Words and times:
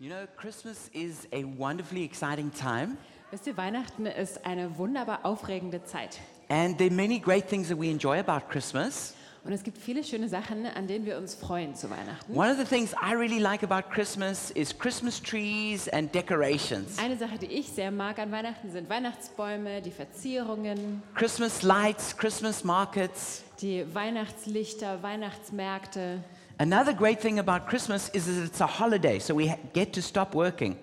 You 0.00 0.10
know, 0.10 0.26
Christmas 0.36 0.88
is 0.92 1.26
a 1.32 1.42
wonderfully 1.58 2.04
exciting 2.04 2.52
time, 2.52 2.96
Wisst 3.32 3.46
ihr, 3.46 3.56
Weihnachten 3.58 4.06
ist 4.06 4.46
eine 4.46 4.78
wunderbar 4.78 5.20
aufregende 5.24 5.84
Zeit. 5.84 6.20
and 6.48 6.78
there 6.78 6.88
are 6.88 6.94
many 6.94 7.18
great 7.18 7.48
things 7.48 7.68
that 7.68 7.76
we 7.78 7.90
enjoy 7.90 8.18
about 8.20 8.48
Christmas. 8.48 9.14
Und 9.44 9.52
es 9.52 9.62
gibt 9.64 9.76
viele 9.78 10.04
schöne 10.04 10.28
Sachen, 10.28 10.66
an 10.66 10.86
denen 10.86 11.04
wir 11.04 11.18
uns 11.18 11.34
freuen 11.34 11.74
zu 11.74 11.90
Weihnachten. 11.90 12.32
One 12.34 12.50
of 12.50 12.58
the 12.58 12.64
things 12.64 12.92
I 12.92 13.12
really 13.14 13.38
like 13.40 13.62
about 13.64 13.90
Christmas 13.92 14.50
is 14.52 14.76
Christmas 14.76 15.20
trees 15.20 15.88
and 15.88 16.14
decorations. 16.14 16.96
Eine 16.98 17.16
Sache, 17.16 17.36
die 17.38 17.46
ich 17.46 17.68
sehr 17.68 17.90
mag 17.90 18.18
an 18.20 18.30
Weihnachten, 18.30 18.70
sind 18.70 18.88
Weihnachtsbäume, 18.88 19.82
die 19.82 19.90
Verzierungen, 19.90 21.02
Christmas 21.16 21.62
lights, 21.62 22.16
Christmas 22.16 22.62
markets. 22.62 23.42
die 23.60 23.84
Weihnachtslichter, 23.94 25.02
Weihnachtsmärkte. 25.02 26.22
Another 26.60 26.92
great 26.92 27.20
thing 27.20 27.38
about 27.38 27.68
Christmas 27.68 28.08
is 28.08 28.26
that 28.26 28.44
it's 28.44 28.60
a 28.60 28.66
holiday, 28.66 29.20
so 29.20 29.32
we 29.32 29.54
get 29.74 29.92
to 29.92 30.02
stop 30.02 30.34
working. 30.34 30.76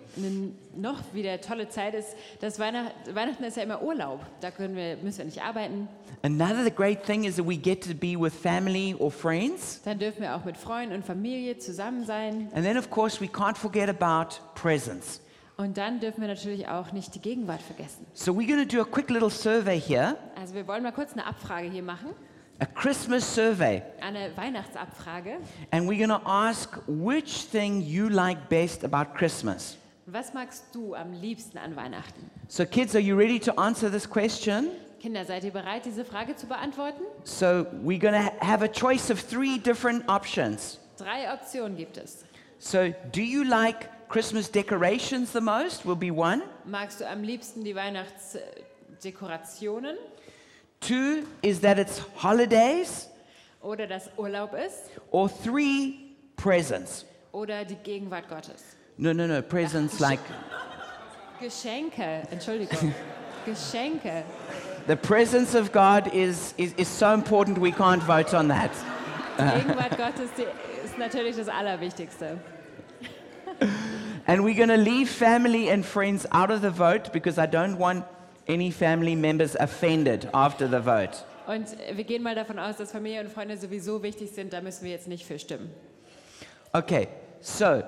Noch 0.73 0.99
wieder 1.13 1.41
tolle 1.41 1.67
Zeit 1.67 1.93
ist, 1.93 2.15
dass 2.39 2.59
Weihnacht, 2.59 2.93
Weihnachten 3.13 3.43
ist 3.43 3.57
ja 3.57 3.63
immer 3.63 3.81
Urlaub. 3.81 4.21
Da 4.39 4.51
können 4.51 4.77
wir, 4.77 4.95
müssen 4.97 5.17
wir 5.19 5.25
nicht 5.25 5.41
arbeiten. 5.41 5.89
Another 6.23 6.69
great 6.71 7.03
thing 7.03 7.25
is 7.25 7.35
that 7.35 7.45
we 7.45 7.57
get 7.57 7.83
to 7.83 7.93
be 7.93 8.17
with 8.17 8.33
family 8.33 8.95
or 8.97 9.11
friends. 9.11 9.81
Dann 9.83 9.99
dürfen 9.99 10.21
wir 10.21 10.35
auch 10.35 10.45
mit 10.45 10.55
Freunden 10.55 10.95
und 10.95 11.05
Familie 11.05 11.57
zusammen 11.57 12.05
sein. 12.05 12.49
And 12.53 12.63
then, 12.63 12.77
of 12.77 12.89
course, 12.89 13.19
we 13.19 13.27
can't 13.27 13.57
forget 13.57 13.89
about 13.89 14.39
presents. 14.55 15.19
Und 15.57 15.77
dann 15.77 15.99
dürfen 15.99 16.21
wir 16.21 16.29
natürlich 16.29 16.69
auch 16.69 16.93
nicht 16.93 17.15
die 17.15 17.21
Gegenwart 17.21 17.61
vergessen. 17.61 18.05
So 18.13 18.31
we're 18.31 18.47
going 18.47 18.65
to 18.65 18.75
do 18.75 18.81
a 18.81 18.85
quick 18.85 19.09
little 19.09 19.29
survey 19.29 19.79
here, 19.79 20.15
Also 20.39 20.53
wir 20.53 20.67
wollen 20.67 20.83
mal 20.83 20.93
kurz 20.93 21.11
eine 21.11 21.25
Abfrage 21.25 21.69
hier 21.69 21.83
machen. 21.83 22.11
A 22.59 22.65
Christmas 22.65 23.23
survey. 23.25 23.81
Eine 24.01 24.31
Weihnachtsabfrage. 24.35 25.37
And 25.71 25.87
we're 25.87 25.97
going 25.97 26.09
to 26.09 26.21
ask 26.25 26.77
which 26.87 27.43
thing 27.51 27.81
you 27.81 28.09
like 28.09 28.49
best 28.49 28.83
about 28.83 29.15
Christmas. 29.15 29.77
Was 30.07 30.33
magst 30.33 30.65
du 30.73 30.93
am 30.93 31.13
liebsten 31.13 31.57
an 31.57 31.75
Weihnachten? 31.75 32.29
So, 32.47 32.65
kids, 32.65 32.95
are 32.95 32.99
you 33.01 33.15
ready 33.17 33.39
to 33.39 33.59
answer 33.59 33.89
this 33.89 34.07
question? 34.07 34.69
Kinder, 35.01 35.25
seid 35.25 35.43
ihr 35.43 35.51
bereit, 35.51 35.85
diese 35.85 36.05
Frage 36.05 36.35
zu 36.35 36.45
beantworten? 36.47 37.01
So, 37.23 37.65
we're 37.81 37.99
going 37.99 38.13
to 38.13 38.21
ha- 38.21 38.33
have 38.39 38.61
a 38.63 38.67
choice 38.67 39.09
of 39.09 39.19
three 39.19 39.57
different 39.57 40.07
options. 40.07 40.79
Drei 40.97 41.27
Optionen 41.31 41.75
gibt 41.75 41.97
es. 41.97 42.23
So, 42.59 42.93
do 43.11 43.21
you 43.21 43.43
like 43.43 43.89
Christmas 44.07 44.47
decorations 44.49 45.31
the 45.31 45.41
most? 45.41 45.85
Will 45.85 45.95
be 45.95 46.11
one. 46.11 46.43
Magst 46.65 47.01
du 47.01 47.07
am 47.09 47.23
liebsten 47.23 47.63
die 47.63 47.75
Weihnachtsdekorationen 47.75 49.97
Two 50.85 51.25
is 51.41 51.59
that 51.61 51.79
it's 51.79 51.99
holidays. 52.15 53.07
oder 53.61 53.87
dass 53.87 54.09
Urlaub 54.17 54.53
ist 54.53 54.91
Or 55.11 55.27
three, 55.27 56.15
presents. 56.37 57.05
oder 57.31 57.65
die 57.65 57.75
Gegenwart 57.83 58.29
Gottes? 58.29 58.75
No, 58.97 59.11
no, 59.11 59.25
no, 59.25 59.41
presents 59.41 59.99
like 60.07 60.19
Geschenke, 61.41 62.23
Entschuldigung. 62.31 62.93
Geschenke. 63.45 64.23
the 64.87 64.95
presence 64.95 65.55
of 65.55 65.71
God 65.71 66.13
is, 66.13 66.53
is, 66.57 66.73
is 66.77 66.87
so 66.87 67.13
important 67.13 67.57
we 67.57 67.71
can't 67.71 68.01
vote 68.03 68.33
on 68.33 68.47
that. 68.49 68.71
Die 69.37 69.43
Gegenwart 69.61 69.97
Gottes 69.97 70.29
ist 70.83 70.97
natürlich 70.97 71.35
das 71.35 71.49
Allerwichtigste. 71.49 72.37
And 74.27 74.43
we're 74.43 74.55
going 74.55 74.69
to 74.69 74.77
leave 74.77 75.09
family 75.09 75.69
and 75.69 75.85
friends 75.85 76.25
out 76.31 76.49
of 76.51 76.61
the 76.61 76.71
vote 76.71 77.11
because 77.13 77.37
I 77.37 77.45
don't 77.45 77.77
want 77.77 78.03
any 78.47 78.71
family 78.71 79.15
members 79.15 79.55
offended 79.59 80.27
after 80.33 80.67
the 80.67 80.79
vote. 80.83 81.23
Und 81.47 81.67
wir 81.93 82.03
gehen 82.03 82.23
mal 82.23 82.33
davon 82.35 82.57
aus, 82.57 82.77
dass 82.77 82.91
Familie 82.91 83.21
und 83.21 83.31
Freunde 83.31 83.57
sowieso 83.57 84.01
wichtig 84.01 84.31
sind, 84.31 84.51
da 84.53 84.61
müssen 84.61 84.83
wir 84.85 84.91
jetzt 84.91 85.07
nicht 85.07 85.25
für 85.25 85.37
stimmen. 85.37 85.69
Okay, 86.73 87.07
so 87.39 87.83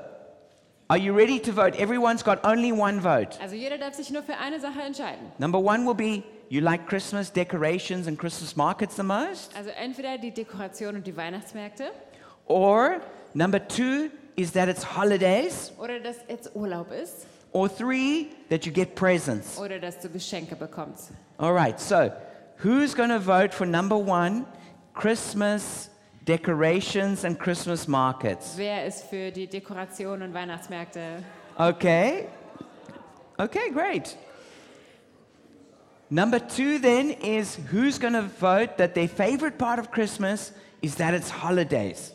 are 0.88 0.98
you 1.00 1.14
ready 1.14 1.40
to 1.40 1.52
vote? 1.52 1.78
Everyone's 1.78 2.24
got 2.24 2.46
only 2.46 2.72
one 2.72 3.02
vote. 3.02 3.38
Also 3.42 3.56
jeder 3.56 3.78
darf 3.78 3.96
sich 3.96 4.12
nur 4.12 4.22
für 4.24 4.38
eine 4.38 4.60
Sache 4.60 4.82
entscheiden. 4.82 5.32
Number 5.40 5.60
one 5.60 5.86
will 5.86 5.96
be 5.96 6.24
you 6.50 6.62
like 6.62 6.88
Christmas 6.88 7.32
decorations 7.32 8.08
and 8.08 8.18
Christmas 8.18 8.56
markets 8.56 8.96
the 8.96 9.04
most? 9.04 9.52
Also 9.58 9.72
entweder 9.72 10.18
die 10.18 10.32
Dekoration 10.32 10.96
und 10.96 11.08
die 11.08 11.18
Weihnachtsmärkte 11.18 11.86
Or 12.46 13.02
number 13.34 13.68
two 13.68 14.10
is 14.38 14.52
that 14.54 14.70
it's 14.70 14.96
holidays? 14.96 15.74
oder 15.80 16.00
dass 16.00 16.18
jetzt 16.30 16.56
Urlaub 16.56 16.92
ist 16.92 17.26
Or 17.58 17.68
three, 17.68 18.30
that 18.50 18.68
you 18.68 18.72
get 18.72 18.96
presents? 18.96 19.58
oder 19.58 19.80
dass 19.80 20.00
du 20.00 20.10
Geschenke 20.10 20.56
bekommst. 20.56 21.12
All 21.40 21.54
right, 21.54 21.80
so 21.80 22.12
who's 22.58 22.94
going 22.94 23.10
to 23.10 23.18
vote 23.18 23.52
for 23.52 23.66
number 23.66 23.98
one, 23.98 24.46
Christmas 24.94 25.90
decorations 26.24 27.24
and 27.24 27.40
Christmas 27.40 27.88
markets? 27.88 28.54
Wer 28.58 28.86
ist 28.86 29.06
für 29.06 29.32
die 29.32 29.48
Dekoration 29.48 30.22
und 30.22 30.36
Weihnachtsmärkte? 30.36 31.24
Okay. 31.58 32.28
Okay, 33.40 33.72
great. 33.72 34.16
Number 36.12 36.40
two 36.40 36.78
then 36.78 37.10
is 37.10 37.58
who's 37.72 37.98
going 37.98 38.14
to 38.14 38.22
vote 38.22 38.78
that 38.78 38.94
their 38.94 39.08
favorite 39.08 39.58
part 39.58 39.80
of 39.80 39.90
Christmas 39.90 40.52
is 40.84 40.94
that 40.98 41.16
it's 41.16 41.32
holidays? 41.32 42.14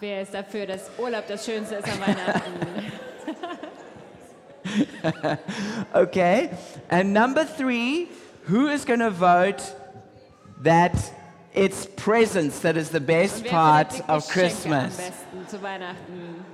Wer 0.00 0.22
ist 0.22 0.32
dafür, 0.32 0.64
dass 0.66 0.88
Urlaub 0.98 1.26
das 1.26 1.44
Schönste 1.44 1.74
ist 1.74 1.88
an 1.88 2.00
Weihnachten? 2.00 2.92
Okay. 5.94 6.50
And 6.90 7.12
number 7.12 7.44
three, 7.44 8.08
who 8.44 8.68
is 8.68 8.84
going 8.84 9.00
to 9.00 9.10
vote 9.10 9.62
that 10.62 10.94
it's 11.54 11.86
presents 11.86 12.60
that 12.60 12.76
is 12.76 12.90
the 12.90 13.00
best 13.00 13.44
part 13.46 14.00
of 14.08 14.26
Christmas? 14.28 14.98
am 14.98 15.10
besten 15.10 15.48
zu 15.48 15.62
Weihnachten? 15.62 16.44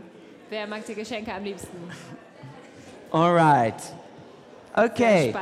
Wer 0.50 0.66
mag 0.66 0.84
die 0.86 0.94
Geschenke 0.94 1.28
am 1.32 1.44
liebsten? 1.44 1.90
All 3.12 3.32
right. 3.32 3.80
Okay. 4.76 5.32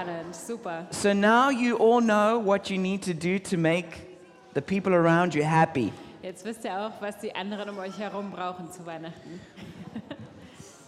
So 0.90 1.12
now 1.12 1.48
you 1.48 1.76
all 1.76 2.00
know 2.00 2.38
what 2.38 2.68
you 2.70 2.78
need 2.78 3.02
to 3.02 3.14
do 3.14 3.38
to 3.38 3.56
make 3.56 4.18
the 4.52 4.60
people 4.60 4.92
around 4.92 5.34
you 5.34 5.42
happy. 5.42 5.92
Jetzt 6.22 6.44
wisst 6.44 6.64
ihr 6.64 6.78
auch, 6.78 7.00
was 7.00 7.18
die 7.18 7.34
anderen 7.34 7.70
um 7.70 7.78
euch 7.78 7.98
herum 7.98 8.30
brauchen 8.30 8.70
zu 8.70 8.84
Weihnachten. 8.86 9.40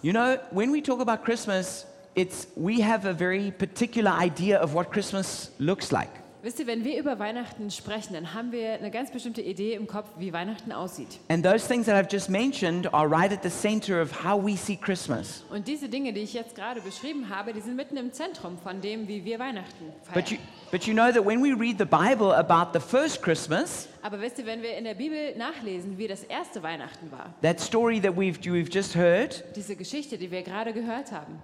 You 0.05 0.13
know, 0.13 0.37
when 0.51 0.71
we 0.71 0.83
talk 0.83 1.01
about 1.01 1.25
Christmas, 1.25 1.87
it's 2.15 2.47
we 2.57 2.83
have 2.83 3.07
a 3.07 3.15
very 3.15 3.51
particular 3.51 4.11
idea 4.11 4.59
of 4.59 4.75
what 4.75 4.93
Christmas 4.93 5.51
looks 5.59 5.93
like. 5.93 6.11
Wisst 6.43 6.61
ihr, 6.61 6.67
wenn 6.67 6.85
wir 6.85 6.99
über 6.99 7.19
Weihnachten 7.19 7.71
sprechen, 7.71 8.13
dann 8.13 8.35
haben 8.35 8.53
wir 8.53 8.75
eine 8.75 8.91
ganz 8.91 9.11
bestimmte 9.11 9.41
Idee 9.41 9.73
im 9.73 9.87
Kopf, 9.87 10.11
wie 10.19 10.31
Weihnachten 10.31 10.73
aussieht. 10.73 11.19
And 11.31 11.43
those 11.43 11.67
things 11.67 11.87
that 11.87 11.97
I've 11.97 12.13
just 12.13 12.29
mentioned 12.29 12.93
are 12.93 13.11
right 13.11 13.33
at 13.33 13.43
the 13.43 13.49
center 13.49 14.03
of 14.03 14.13
how 14.23 14.37
we 14.37 14.59
see 14.59 14.77
Christmas. 14.77 15.43
Und 15.49 15.67
diese 15.67 15.89
Dinge, 15.89 16.13
die 16.13 16.21
ich 16.21 16.35
jetzt 16.35 16.55
gerade 16.55 16.83
beschrieben 16.83 17.31
habe, 17.31 17.55
die 17.55 17.63
sind 17.63 17.75
mitten 17.75 17.97
im 17.97 18.13
Zentrum 18.13 18.59
von 18.59 18.83
dem, 18.83 19.09
wie 19.09 19.25
wir 19.25 19.39
Weihnachten 19.39 19.91
But 20.13 20.29
you, 20.29 20.37
feiern. 20.37 20.49
But 20.71 20.87
you 20.87 20.95
know 20.95 21.13
that 21.13 21.25
when 21.25 21.41
we 21.41 21.53
read 21.53 21.79
the 21.79 21.85
Bible 21.87 22.33
about 22.33 22.73
the 22.73 22.81
first 22.81 23.23
Christmas, 23.23 23.89
Aber 24.03 24.21
wisst 24.21 24.39
ihr, 24.39 24.47
wenn 24.47 24.63
wir 24.63 24.77
in 24.77 24.85
der 24.85 24.95
Bibel 24.95 25.35
nachlesen, 25.37 25.97
wie 25.99 26.07
das 26.09 26.25
erste 26.25 26.63
Weihnachten 26.63 27.11
war, 27.11 27.33
that 27.43 27.61
story 27.61 28.01
that 28.01 28.17
we've, 28.17 28.39
we've 28.45 28.71
just 28.73 28.95
heard, 28.95 29.45
diese 29.57 29.77
Geschichte, 29.77 30.19
die 30.19 30.31
wir 30.31 30.43
gerade 30.43 30.73
gehört 30.73 31.13
haben, 31.13 31.41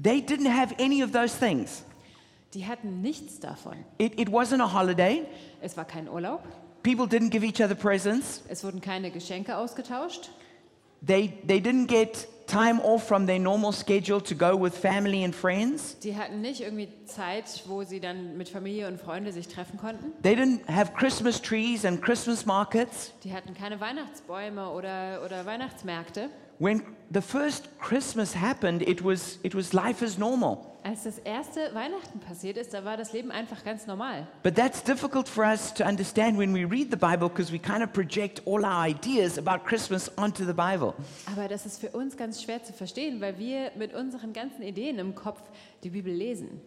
they 0.00 0.20
didn't 0.20 0.48
have 0.48 0.74
any 0.80 1.02
of 1.02 1.12
those 1.12 1.36
things. 1.38 1.84
die 2.54 2.66
hatten 2.66 3.00
nichts 3.02 3.40
davon. 3.40 3.74
It, 3.98 4.18
it 4.18 4.28
wasn't 4.30 4.62
a 4.62 4.72
holiday. 4.72 5.24
Es 5.60 5.76
war 5.76 5.84
kein 5.84 6.08
Urlaub, 6.08 6.42
People 6.82 7.06
didn't 7.06 7.30
give 7.30 7.44
each 7.44 7.62
other 7.62 7.74
presents. 7.74 8.42
es 8.48 8.62
wurden 8.64 8.80
keine 8.80 9.10
Geschenke 9.10 9.56
ausgetauscht, 9.56 10.30
They, 11.06 11.32
they 11.46 11.58
didn't 11.58 11.86
get 11.88 12.28
time 12.46 12.80
off 12.82 13.06
from 13.06 13.26
their 13.26 13.38
normal 13.38 13.72
schedule 13.72 14.20
to 14.20 14.34
go 14.34 14.60
with 14.60 14.76
family 14.76 15.24
and 15.24 15.34
friends. 15.34 15.98
die 16.00 16.16
hatten 16.16 16.40
nicht 16.40 16.60
irgendwie 16.60 16.88
Zeit, 17.06 17.62
wo 17.66 17.82
sie 17.82 18.00
dann 18.00 18.36
mit 18.36 18.48
Familie 18.48 18.88
und 18.88 19.00
Freunde 19.00 19.32
sich 19.32 19.48
treffen 19.48 19.78
konnten. 19.78 20.12
They 20.22 20.34
didn't 20.34 20.66
have 20.68 20.92
Christmas 20.94 21.40
trees 21.40 21.84
and 21.84 22.02
Christmas 22.02 22.46
markets. 22.46 23.12
Die 23.24 23.32
hatten 23.32 23.54
keine 23.54 23.80
Weihnachtsbäume 23.80 24.70
oder, 24.70 25.22
oder 25.24 25.46
Weihnachtsmärkte. 25.46 26.30
When 26.58 26.82
the 27.10 27.20
first 27.20 27.68
Christmas 27.78 28.34
happened, 28.34 28.82
it 28.82 29.04
was, 29.04 29.38
it 29.42 29.54
was 29.54 29.72
life 29.72 30.04
as 30.04 30.18
normal. 30.18 30.70
Als 30.82 31.04
das 31.04 31.18
erste 31.18 31.74
Weihnachten 31.74 32.20
passiert 32.20 32.58
ist, 32.58 32.74
da 32.74 32.84
war 32.84 32.98
das 32.98 33.14
Leben 33.14 33.30
einfach 33.30 33.64
ganz 33.64 33.86
normal. 33.86 34.26
But 34.42 34.54
that's 34.54 34.82
difficult 34.82 35.26
for 35.26 35.44
us 35.44 35.72
to 35.72 35.84
understand 35.84 36.38
when 36.38 36.54
we 36.54 36.64
read 36.70 36.90
the 36.90 36.96
Bible 36.96 37.30
because 37.30 37.50
we 37.50 37.58
kind 37.58 37.82
of 37.82 37.92
project 37.92 38.42
all 38.46 38.64
our 38.64 38.86
ideas 38.86 39.38
about 39.38 39.64
Christmas 39.64 40.10
onto 40.18 40.44
the 40.44 40.52
Bible. 40.52 40.92
Aber 41.32 41.48
das 41.48 41.64
ist 41.64 41.80
für 41.80 41.88
uns 41.88 42.16
ganz 42.18 42.42
schwer 42.42 42.62
zu 42.62 42.74
verstehen, 42.74 43.20
weil 43.22 43.38
wir 43.38 43.70
mit 43.76 43.94
unseren 43.94 44.34
ganzen 44.34 44.62
Ideen 44.62 44.98
im 44.98 45.14
Kopf 45.14 45.40
die 45.82 45.90
Bibel 45.90 46.12
lesen. 46.12 46.60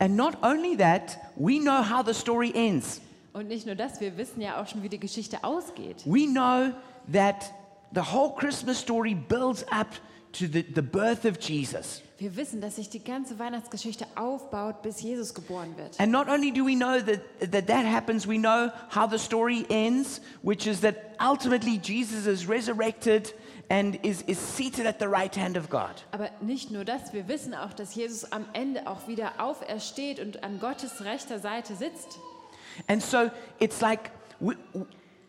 And 0.00 0.16
not 0.16 0.42
only 0.42 0.76
that, 0.76 1.18
we 1.36 1.60
know 1.60 1.82
how 1.88 2.04
the 2.04 2.14
story 2.14 2.50
ends. 2.52 3.00
Und 3.32 3.46
nicht 3.46 3.64
nur 3.64 3.76
das, 3.76 4.00
wir 4.00 4.16
wissen 4.16 4.40
ja 4.40 4.60
auch 4.60 4.66
schon, 4.66 4.82
wie 4.82 4.88
die 4.88 4.98
Geschichte 4.98 5.44
ausgeht. 5.44 6.02
We 6.04 6.26
know 6.26 6.72
that 7.12 7.52
the 7.92 8.02
whole 8.02 8.32
Christmas 8.32 8.78
story 8.78 9.14
builds 9.14 9.64
up 9.70 9.94
to 10.32 10.46
the, 10.46 10.62
the 10.62 10.82
birth 10.82 11.24
of 11.24 11.38
Jesus. 11.40 12.02
Wir 12.18 12.36
wissen, 12.36 12.60
dass 12.60 12.76
sich 12.76 12.90
die 12.90 13.02
ganze 13.02 13.38
Weihnachtsgeschichte 13.38 14.06
aufbaut, 14.14 14.82
bis 14.82 15.00
Jesus 15.00 15.32
geboren 15.32 15.74
wird. 15.78 15.98
And 15.98 16.12
not 16.12 16.28
only 16.28 16.52
do 16.52 16.66
we 16.66 16.76
know 16.76 17.00
that, 17.00 17.22
that 17.50 17.66
that 17.66 17.86
happens, 17.86 18.28
we 18.28 18.36
know 18.36 18.70
how 18.90 19.08
the 19.08 19.18
story 19.18 19.64
ends, 19.70 20.20
which 20.42 20.66
is 20.66 20.82
that 20.82 21.16
ultimately 21.18 21.80
Jesus 21.82 22.26
is 22.26 22.46
resurrected 22.46 23.32
and 23.70 23.98
is, 24.04 24.22
is 24.26 24.38
seated 24.38 24.86
at 24.86 24.98
the 24.98 25.08
right 25.08 25.34
hand 25.34 25.56
of 25.56 25.70
God. 25.70 26.02
Aber 26.12 26.28
nicht 26.42 26.70
nur 26.70 26.84
das, 26.84 27.14
wir 27.14 27.26
wissen 27.26 27.54
auch, 27.54 27.72
dass 27.72 27.94
Jesus 27.94 28.30
am 28.30 28.44
Ende 28.52 28.86
auch 28.86 29.08
wieder 29.08 29.40
aufersteht 29.40 30.20
und 30.20 30.44
an 30.44 30.60
Gottes 30.60 31.02
rechter 31.02 31.38
Seite 31.38 31.74
sitzt. 31.74 32.18
And 32.86 33.02
so 33.02 33.30
it's 33.60 33.80
like 33.80 34.10
we, 34.40 34.56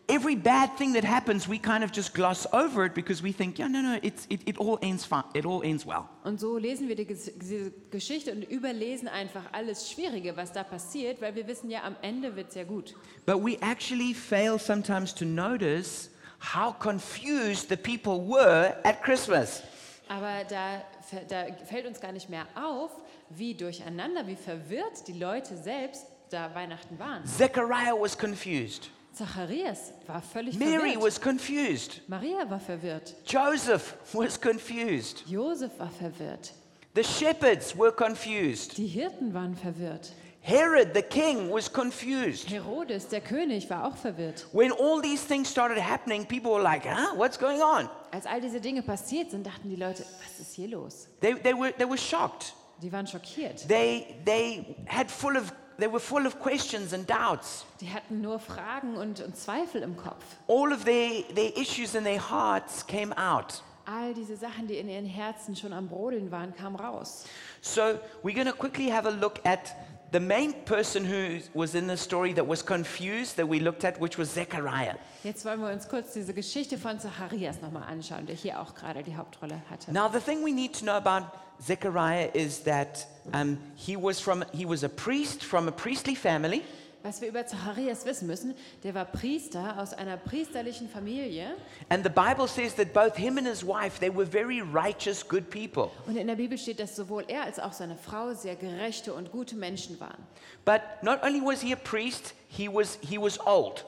every 0.08 0.34
bad 0.34 0.76
thing 0.76 0.92
that 0.94 1.04
happens, 1.04 1.48
we 1.48 1.58
kind 1.58 1.84
of 1.84 1.92
just 1.92 2.14
gloss 2.14 2.46
over 2.52 2.84
it 2.84 2.94
because 2.94 3.22
we 3.22 3.32
think, 3.32 3.58
yeah, 3.58 3.68
no, 3.68 3.80
no, 3.80 3.98
it's, 4.02 4.26
it, 4.28 4.40
it 4.46 4.58
all 4.58 4.78
ends 4.82 5.04
fine. 5.04 5.24
It 5.34 5.44
all 5.46 5.62
ends 5.62 5.86
well. 5.86 6.08
Und 6.24 6.40
so 6.40 6.58
lesen 6.58 6.88
wir 6.88 6.96
die, 6.96 7.06
diese 7.06 7.72
Geschichte 7.90 8.32
und 8.32 8.42
überlesen 8.44 9.08
einfach 9.08 9.44
alles 9.52 9.90
Schwierige, 9.90 10.36
was 10.36 10.52
da 10.52 10.64
passiert, 10.64 11.20
weil 11.20 11.34
wir 11.34 11.46
wissen 11.46 11.70
ja, 11.70 11.82
am 11.84 11.96
Ende 12.02 12.34
wird 12.36 12.50
es 12.50 12.54
ja 12.54 12.64
gut. 12.64 12.94
But 13.26 13.42
we 13.42 13.56
actually 13.60 14.14
fail 14.14 14.58
sometimes 14.58 15.14
to 15.14 15.24
notice 15.24 16.10
how 16.54 16.72
confused 16.72 17.68
the 17.68 17.76
people 17.76 18.20
were 18.26 18.76
at 18.84 19.02
Christmas. 19.02 19.62
Aber 20.08 20.44
da, 20.48 20.82
da 21.28 21.46
fällt 21.64 21.86
uns 21.86 22.00
gar 22.00 22.12
nicht 22.12 22.28
mehr 22.28 22.46
auf, 22.54 22.90
wie 23.30 23.54
durcheinander, 23.54 24.26
wie 24.26 24.36
verwirrt 24.36 25.06
die 25.06 25.18
Leute 25.18 25.56
selbst 25.56 26.04
da 26.28 26.54
Weihnachten 26.54 26.98
waren. 26.98 27.24
Zechariah 27.24 27.94
was 27.98 28.16
confused. 28.16 28.90
Zacharias 29.14 29.92
war 30.06 30.22
völlig 30.22 30.58
Mary 30.58 30.92
verwirrt. 30.92 31.02
was 31.02 31.20
confused. 31.20 32.00
Maria 32.08 32.48
war 32.48 32.60
verwirrt. 32.60 33.14
Joseph 33.26 33.96
was 34.12 34.40
confused. 34.40 35.24
Josef 35.26 35.78
war 35.78 35.90
verwirrt. 35.90 36.52
The 36.94 37.04
shepherds 37.04 37.76
were 37.76 37.92
confused. 37.92 38.76
Die 38.76 38.86
Hirten 38.86 39.32
waren 39.34 39.54
verwirrt. 39.54 40.12
Herod 40.40 40.92
the 40.92 41.02
king 41.02 41.50
was 41.50 41.72
confused. 41.72 42.50
Herodes, 42.50 43.08
der 43.08 43.20
König, 43.20 43.70
war 43.70 43.86
auch 43.86 43.96
verwirrt. 43.96 44.46
When 44.52 44.72
all 44.72 45.00
these 45.00 45.24
things 45.24 45.48
started 45.48 45.78
happening, 45.78 46.26
people 46.26 46.50
were 46.50 46.62
like, 46.62 46.84
huh, 46.84 47.14
what's 47.14 47.38
going 47.38 47.62
on? 47.62 47.88
Als 48.10 48.26
all 48.26 48.40
diese 48.40 48.60
Dinge 48.60 48.82
passiert 48.82 49.30
sind, 49.30 49.46
dachten 49.46 49.70
die 49.70 49.76
Leute, 49.76 50.04
was 50.20 50.40
ist 50.40 50.54
hier 50.54 50.68
los? 50.68 51.06
They, 51.20 51.34
they, 51.34 51.54
were, 51.54 51.72
they 51.72 51.88
were 51.88 51.96
shocked. 51.96 52.54
Die 52.82 52.90
waren 52.90 53.06
schockiert. 53.06 53.68
They, 53.68 54.16
they, 54.24 54.74
had 54.88 55.08
full 55.10 55.36
of, 55.36 55.52
they 55.82 55.88
were 55.88 55.98
full 55.98 56.26
of 56.26 56.38
questions 56.38 56.92
and 56.92 57.06
doubts. 57.06 57.66
Die 57.80 57.92
hatten 57.92 58.20
nur 58.20 58.38
Fragen 58.38 58.96
und, 58.96 59.20
und 59.20 59.36
Zweifel 59.36 59.82
im 59.82 59.96
Kopf. 59.96 60.24
All 60.46 60.72
of 60.72 60.84
their, 60.84 61.24
their 61.34 61.56
issues 61.56 61.96
in 61.96 62.04
their 62.04 62.20
hearts 62.20 62.86
came 62.86 63.12
out. 63.18 63.60
All 63.84 64.14
diese 64.14 64.36
Sachen, 64.36 64.68
die 64.68 64.76
in 64.76 64.88
ihren 64.88 65.06
Herzen 65.06 65.56
schon 65.56 65.72
am 65.72 65.88
Brodeln 65.88 66.30
waren, 66.30 66.54
kamen 66.54 66.76
raus. 66.76 67.24
So 67.60 67.98
we're 68.22 68.32
going 68.32 68.46
to 68.46 68.52
quickly 68.52 68.88
have 68.92 69.08
a 69.08 69.10
look 69.10 69.40
at 69.44 69.74
the 70.12 70.20
main 70.20 70.52
person 70.66 71.04
who 71.04 71.38
was 71.54 71.74
in 71.74 71.86
the 71.86 71.96
story 71.96 72.34
that 72.34 72.46
was 72.46 72.62
confused 72.62 73.36
that 73.36 73.48
we 73.48 73.58
looked 73.58 73.84
at, 73.84 73.98
which 73.98 74.18
was 74.18 74.30
Zechariah. 74.30 74.96
Jetzt 75.24 75.44
wollen 75.44 75.60
wir 75.60 75.72
uns 75.72 75.88
kurz 75.88 76.12
diese 76.12 76.34
Geschichte 76.34 76.76
von 76.76 76.98
Zacharias 76.98 77.62
nochmal 77.62 77.84
anschauen, 77.84 78.26
der 78.26 78.36
hier 78.36 78.60
auch 78.60 78.74
gerade 78.74 79.02
die 79.02 79.16
Hauptrolle 79.16 79.62
hatte. 79.70 79.90
Now, 79.90 80.08
the 80.08 80.20
thing 80.20 80.44
we 80.44 80.52
need 80.52 80.74
to 80.74 80.84
know 80.84 80.96
about 80.96 81.26
Zechariah 81.60 82.28
is 82.34 82.62
that 82.64 83.06
um, 83.32 83.56
he, 83.74 83.96
was 83.96 84.20
from, 84.20 84.44
he 84.52 84.66
was 84.66 84.84
a 84.84 84.88
priest 84.88 85.42
from 85.42 85.66
a 85.66 85.72
priestly 85.72 86.14
family, 86.14 86.62
Was 87.02 87.20
wir 87.20 87.28
über 87.28 87.44
Zacharias 87.44 88.04
wissen 88.06 88.28
müssen, 88.28 88.54
der 88.84 88.94
war 88.94 89.04
Priester 89.04 89.78
aus 89.78 89.92
einer 89.92 90.16
priesterlichen 90.16 90.88
Familie. 90.88 91.56
and 91.88 92.04
the 92.04 92.10
Bible 92.10 92.46
says 92.46 92.74
that 92.76 92.92
both 92.92 93.16
him 93.16 93.38
and 93.38 93.46
his 93.46 93.66
wife, 93.66 93.98
they 93.98 94.14
were 94.14 94.24
very 94.26 94.60
righteous, 94.60 95.26
good 95.26 95.50
people. 95.50 95.90
Und 96.06 96.16
in 96.16 96.28
der 96.28 96.36
Bibel 96.36 96.56
steht, 96.56 96.78
dass 96.78 96.94
sowohl 96.94 97.24
er 97.26 97.42
als 97.42 97.58
auch 97.58 97.72
seine 97.72 97.96
Frau 97.96 98.34
sehr 98.34 98.54
gerechte 98.54 99.14
und 99.14 99.32
gute 99.32 99.56
Menschen 99.56 99.98
waren. 99.98 100.22
But 100.64 100.80
not 101.02 101.22
only 101.24 101.40
was 101.40 101.60
he 101.60 101.72
a 101.72 101.76
priest, 101.76 102.34
he 102.48 102.68
was, 102.68 102.98
he 103.00 103.18
was 103.18 103.38
old. 103.46 103.84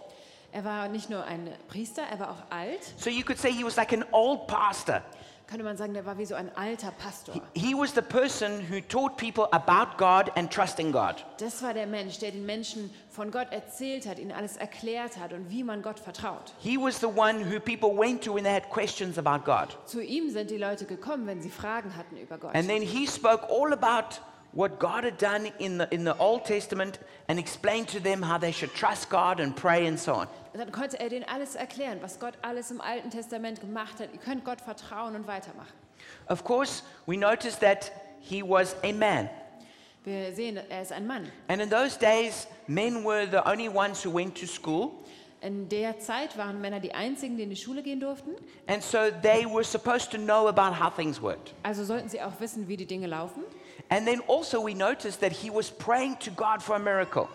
Er 0.54 0.64
war 0.64 0.86
nicht 0.86 1.10
nur 1.10 1.24
ein 1.24 1.50
Priester, 1.66 2.02
er 2.08 2.20
war 2.20 2.30
auch 2.30 2.50
alt. 2.50 2.78
So 2.96 3.10
you 3.10 3.24
could 3.24 3.38
say 3.38 3.50
he 3.50 3.64
was 3.64 3.74
like 3.74 3.92
an 3.92 4.04
old 4.12 4.46
pastor. 4.46 5.02
Könnte 5.48 5.64
man 5.64 5.76
sagen, 5.76 5.94
der 5.94 6.06
war 6.06 6.16
wie 6.16 6.24
so 6.26 6.36
ein 6.36 6.48
alter 6.56 6.92
Pastor. 6.92 7.34
He 7.54 7.74
was 7.74 7.92
the 7.92 8.00
person 8.00 8.64
who 8.70 8.80
taught 8.80 9.16
people 9.16 9.48
about 9.50 9.98
God 9.98 10.30
and 10.36 10.50
trusting 10.52 10.92
God. 10.92 11.16
Das 11.38 11.60
war 11.60 11.74
der 11.74 11.88
Mensch, 11.88 12.20
der 12.20 12.30
den 12.30 12.46
Menschen 12.46 12.88
von 13.10 13.32
Gott 13.32 13.48
erzählt 13.50 14.06
hat, 14.06 14.20
ihnen 14.20 14.30
alles 14.30 14.56
erklärt 14.56 15.18
hat 15.18 15.32
und 15.32 15.50
wie 15.50 15.64
man 15.64 15.82
Gott 15.82 15.98
vertraut. 15.98 16.54
He 16.60 16.78
was 16.78 17.00
the 17.00 17.06
one 17.06 17.44
who 17.44 17.58
people 17.58 17.90
went 17.90 18.22
to 18.22 18.32
when 18.32 18.44
they 18.44 18.54
had 18.54 18.70
questions 18.70 19.18
about 19.18 19.44
God. 19.44 19.76
Zu 19.86 20.02
ihm 20.02 20.30
sind 20.30 20.50
die 20.50 20.56
Leute 20.56 20.84
gekommen, 20.84 21.26
wenn 21.26 21.42
sie 21.42 21.50
Fragen 21.50 21.96
hatten 21.96 22.16
über 22.16 22.38
Gott. 22.38 22.54
And 22.54 22.68
then 22.68 22.80
he 22.80 23.08
spoke 23.08 23.44
all 23.50 23.72
about 23.72 24.20
what 24.54 24.78
God 24.78 25.04
had 25.04 25.18
done 25.18 25.50
in 25.58 25.78
the, 25.78 25.88
in 25.90 26.04
the 26.04 26.16
Old 26.18 26.44
Testament 26.44 26.98
and 27.28 27.38
explained 27.38 27.88
to 27.88 28.00
them 28.00 28.22
how 28.22 28.38
they 28.38 28.52
should 28.52 28.72
trust 28.74 29.10
God 29.10 29.40
and 29.40 29.54
pray 29.54 29.86
and 29.86 29.98
so 29.98 30.14
on. 30.14 30.28
Und 30.52 30.60
dann 30.60 30.70
konnte 30.70 30.98
er 31.00 31.08
denen 31.08 31.24
alles 31.24 31.56
erklären, 31.56 31.98
was 32.00 32.20
Gott 32.20 32.34
alles 32.42 32.70
im 32.70 32.80
Alten 32.80 33.10
Testament 33.10 33.60
gemacht 33.60 33.98
hat. 33.98 34.10
Ihr 34.12 34.20
könnt 34.20 34.44
Gott 34.44 34.60
vertrauen 34.60 35.16
und 35.16 35.26
weitermachen. 35.26 35.72
Of 36.28 36.44
course, 36.44 36.82
we 37.06 37.16
notice 37.16 37.58
that 37.58 37.90
he 38.20 38.42
was 38.42 38.76
a 38.84 38.92
man. 38.92 39.28
Wir 40.04 40.32
sehen, 40.34 40.58
er 40.68 40.82
ist 40.82 40.92
ein 40.92 41.06
Mann. 41.06 41.32
And 41.48 41.62
in 41.62 41.70
those 41.70 41.98
days, 41.98 42.46
men 42.66 43.04
were 43.04 43.26
the 43.26 43.40
only 43.48 43.68
ones 43.68 44.04
who 44.04 44.14
went 44.14 44.38
to 44.38 44.46
school. 44.46 44.92
In 45.40 45.68
der 45.68 45.98
Zeit 45.98 46.38
waren 46.38 46.60
Männer 46.60 46.80
die 46.80 46.94
einzigen, 46.94 47.36
die 47.36 47.42
in 47.42 47.50
die 47.50 47.56
Schule 47.56 47.82
gehen 47.82 48.00
durften. 48.00 48.32
And 48.66 48.82
so 48.82 49.10
they 49.22 49.44
were 49.46 49.64
supposed 49.64 50.10
to 50.12 50.18
know 50.18 50.46
about 50.46 50.78
how 50.78 50.94
things 50.94 51.20
worked. 51.20 51.54
Also 51.62 51.84
sollten 51.84 52.08
sie 52.08 52.20
auch 52.22 52.38
wissen, 52.38 52.68
wie 52.68 52.76
die 52.76 52.86
Dinge 52.86 53.06
laufen. 53.06 53.44
And 53.88 54.06
then 54.06 54.20
also, 54.26 54.64
we 54.64 54.74
noticed 54.74 55.20
that 55.20 55.32
he 55.32 55.50
was 55.50 55.70
praying 55.70 56.18
to 56.20 56.30
God 56.30 56.62
for 56.62 56.76
a 56.76 56.78
miracle. 56.78 57.28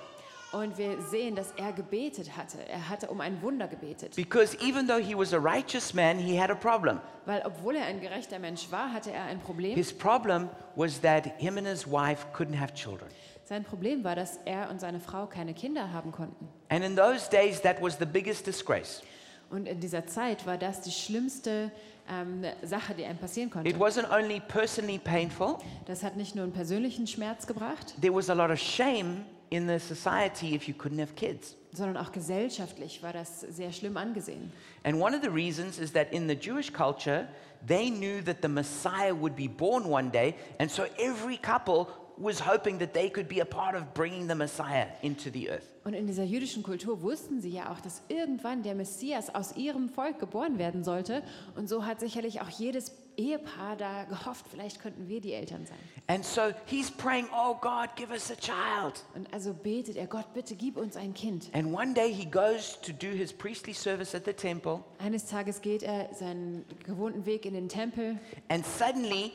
Und 0.51 0.79
wir 0.79 0.99
sehen, 1.01 1.35
dass 1.35 1.51
er 1.57 1.73
gebetet 1.73 2.35
hatte. 2.35 2.57
Er 2.67 2.89
hatte 2.89 3.09
um 3.09 3.21
ein 3.21 3.39
Wunder 3.43 3.67
gebetet. 3.67 4.15
Because 4.15 4.57
even 4.59 4.87
though 4.87 4.99
he 4.99 5.15
was 5.15 5.31
a 5.31 5.37
righteous 5.37 5.93
man, 5.93 6.17
he 6.17 6.39
had 6.39 6.49
a 6.49 6.55
problem. 6.55 6.99
Weil 7.25 7.43
obwohl 7.45 7.75
er 7.75 7.85
ein 7.85 8.01
gerechter 8.01 8.39
Mensch 8.39 8.71
war, 8.71 8.91
hatte 8.91 9.11
er 9.11 9.25
ein 9.25 9.39
Problem. 9.39 9.75
His 9.75 9.93
problem 9.93 10.49
was 10.75 10.99
that 11.01 11.25
him 11.37 11.57
and 11.57 11.67
his 11.67 11.85
wife 11.85 12.25
couldn't 12.33 12.59
have 12.59 12.73
children. 12.73 13.09
Sein 13.43 13.63
Problem 13.63 14.03
war, 14.03 14.15
dass 14.15 14.37
er 14.45 14.69
und 14.71 14.79
seine 14.79 14.99
Frau 14.99 15.27
keine 15.27 15.53
Kinder 15.53 15.91
haben 15.93 16.11
konnten. 16.11 16.47
And 16.69 16.83
in 16.83 16.95
those 16.95 17.29
days, 17.29 17.61
that 17.61 17.79
was 17.79 17.97
the 17.99 18.05
biggest 18.05 18.47
disgrace. 18.47 19.03
Und 19.51 19.67
in 19.67 19.79
dieser 19.79 20.07
Zeit 20.07 20.45
war 20.47 20.57
das 20.57 20.81
die 20.81 20.91
schlimmste 20.91 21.71
ähm, 22.09 22.43
Sache, 22.63 22.93
die 22.93 23.05
einem 23.05 23.17
passieren 23.17 23.49
konnte. 23.49 23.69
It 23.69 23.77
wasn't 23.77 24.09
only 24.11 24.39
personally 24.39 24.97
painful, 24.99 25.57
Das 25.85 26.03
hat 26.03 26.15
nicht 26.17 26.35
nur 26.35 26.43
einen 26.43 26.53
persönlichen 26.53 27.07
Schmerz 27.07 27.45
gebracht, 27.47 27.93
there 28.01 28.13
was 28.13 28.29
a 28.29 28.33
lot 28.33 28.49
of 28.51 28.59
shame 28.59 29.25
in 29.49 29.67
the 29.67 29.79
society 29.79 30.55
if 30.55 30.67
you 30.67 30.73
couldn't 30.75 30.99
have 30.99 31.13
kids. 31.15 31.55
sondern 31.71 31.97
auch 31.97 32.11
gesellschaftlich 32.11 33.03
war 33.03 33.13
das 33.13 33.41
sehr 33.41 33.71
schlimm 33.71 33.95
angesehen. 33.97 34.51
And 34.83 34.99
one 34.99 35.15
of 35.15 35.21
the 35.21 35.29
reasons 35.29 35.77
is 35.77 35.91
that 35.93 36.11
in 36.11 36.27
the 36.27 36.35
Jewish 36.35 36.71
culture, 36.73 37.27
they 37.67 37.89
knew 37.91 38.23
that 38.23 38.37
the 38.41 38.47
Messiah 38.47 39.13
would 39.13 39.35
be 39.35 39.47
born 39.47 39.85
one 39.85 40.09
day, 40.09 40.33
and 40.57 40.69
so 40.71 40.83
every 40.97 41.37
couple 41.37 41.87
was 42.19 42.45
hoping 42.45 42.79
that 42.79 42.93
they 42.93 43.09
could 43.09 43.27
be 43.27 43.41
a 43.41 43.45
part 43.45 43.75
of 43.75 43.93
bringing 43.93 44.27
the 44.27 44.35
Messiah 44.35 44.87
into 45.01 45.29
the 45.31 45.49
earth. 45.49 45.63
Und 45.85 45.93
in 45.93 46.05
dieser 46.05 46.23
jüdischen 46.23 46.61
Kultur 46.61 47.01
wussten 47.01 47.41
sie 47.41 47.49
ja 47.49 47.71
auch, 47.71 47.79
dass 47.79 48.03
irgendwann 48.09 48.61
der 48.61 48.75
Messias 48.75 49.33
aus 49.33 49.55
ihrem 49.55 49.89
Volk 49.89 50.19
geboren 50.19 50.59
werden 50.59 50.83
sollte. 50.83 51.23
Und 51.55 51.69
so 51.69 51.85
hat 51.85 51.99
sicherlich 51.99 52.41
auch 52.41 52.49
jedes 52.49 52.91
Ehepaar 53.17 53.75
da 53.75 54.03
gehofft, 54.05 54.45
vielleicht 54.49 54.81
könnten 54.81 55.07
wir 55.09 55.19
die 55.19 55.33
Eltern 55.33 55.65
sein. 55.65 55.77
And 56.07 56.23
so 56.23 56.53
he's 56.65 56.89
praying, 56.89 57.27
Oh 57.33 57.55
God, 57.55 57.95
give 57.95 58.11
us 58.11 58.31
a 58.31 58.35
child. 58.35 59.03
Und 59.13 59.31
also 59.33 59.53
betet 59.53 59.97
er, 59.97 60.07
Gott, 60.07 60.33
bitte 60.33 60.55
gib 60.55 60.77
uns 60.77 60.95
ein 60.95 61.13
Kind. 61.13 61.49
And 61.53 61.73
one 61.73 61.93
day 61.93 62.13
he 62.13 62.25
goes 62.25 62.79
to 62.81 62.93
do 62.93 63.07
his 63.07 63.33
priestly 63.33 63.73
service 63.73 64.15
at 64.15 64.25
the 64.25 64.33
temple, 64.33 64.83
Eines 64.99 65.25
Tages 65.25 65.61
geht 65.61 65.83
er 65.83 66.13
seinen 66.13 66.65
gewohnten 66.85 67.25
Weg 67.25 67.45
in 67.45 67.53
den 67.53 67.67
Tempel 67.67 68.19
and 68.47 68.65
suddenly 68.65 69.33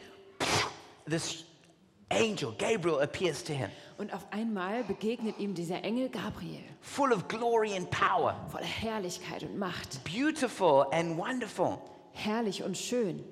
this 1.07 1.45
angel, 2.15 2.53
Gabriel, 2.59 3.01
appears 3.03 3.43
to 3.45 3.53
him, 3.53 3.69
und 3.99 4.13
auf 4.13 4.27
einmal 4.33 4.83
begegnet 4.85 5.39
ihm 5.39 5.55
dieser 5.55 5.83
Engel 5.85 6.09
Gabriel, 6.09 6.63
full 6.81 7.13
of 7.13 7.29
glory 7.29 7.75
and 7.77 7.91
power, 7.91 8.35
voller 8.51 8.65
Herrlichkeit 8.65 9.43
und 9.43 9.59
Macht, 9.59 10.03
beautiful 10.05 10.87
and 10.93 11.17
wonderful, 11.17 11.79
herrlich 12.13 12.63
und 12.63 12.77
schön. 12.77 13.23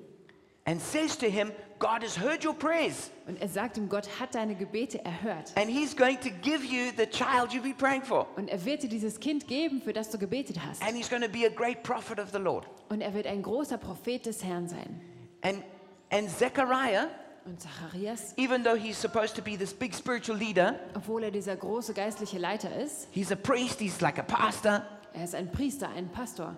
and 0.65 0.79
says 0.81 1.17
to 1.17 1.25
him, 1.29 1.51
God 1.79 2.01
has 2.03 2.15
heard 2.17 2.45
your 2.45 2.53
prayers, 2.53 3.11
Und 3.27 3.41
er 3.41 3.49
sagt 3.49 3.75
ihm, 3.75 3.89
Gott 3.89 4.07
hat 4.21 4.33
deine 4.35 4.55
Gebete 4.55 5.03
erhört. 5.03 5.51
and 5.57 5.69
he's 5.69 5.93
going 5.93 6.17
to 6.21 6.29
give 6.41 6.63
you 6.63 6.91
the 6.95 7.05
child 7.05 7.51
you've 7.51 7.63
been 7.63 7.75
praying 7.75 8.01
for. 8.03 8.25
Und 8.37 8.47
er 8.49 8.63
wird 8.63 8.83
dir 8.83 8.87
dieses 8.89 9.19
Kind 9.19 9.45
geben, 9.49 9.81
für 9.81 9.91
das 9.91 10.09
du 10.09 10.17
gebetet 10.17 10.57
hast. 10.65 10.81
And 10.81 10.95
he's 10.95 11.09
going 11.09 11.21
to 11.21 11.27
be 11.27 11.45
a 11.45 11.49
great 11.49 11.83
prophet 11.83 12.17
of 12.19 12.29
the 12.31 12.37
Lord. 12.39 12.65
Und 12.87 13.01
er 13.01 13.13
wird 13.13 13.27
ein 13.27 13.41
großer 13.41 13.77
Prophet 13.77 14.25
des 14.25 14.41
Herrn 14.41 14.69
sein. 14.69 15.01
And, 15.41 15.61
and 16.09 16.29
Zechariah, 16.29 17.07
Und 17.45 17.61
Zacharias, 17.61 18.33
even 18.37 18.63
though 18.63 18.75
he's 18.75 18.97
supposed 18.97 19.35
to 19.35 19.41
be 19.41 19.57
this 19.57 19.73
big 19.73 19.93
spiritual 19.93 20.37
leader, 20.37 20.79
obwohl 20.95 21.23
er 21.23 21.31
dieser 21.31 21.55
große 21.57 21.93
geistliche 21.93 22.37
Leiter 22.39 22.73
ist, 22.75 23.07
he's 23.11 23.31
a 23.31 23.35
priest, 23.35 23.79
he's 23.79 23.99
like 23.99 24.17
a 24.17 24.23
pastor. 24.23 24.83
er 25.13 25.23
ist 25.25 25.35
ein 25.35 25.51
Priester, 25.51 25.89
ein 25.89 26.07
Pastor. 26.09 26.55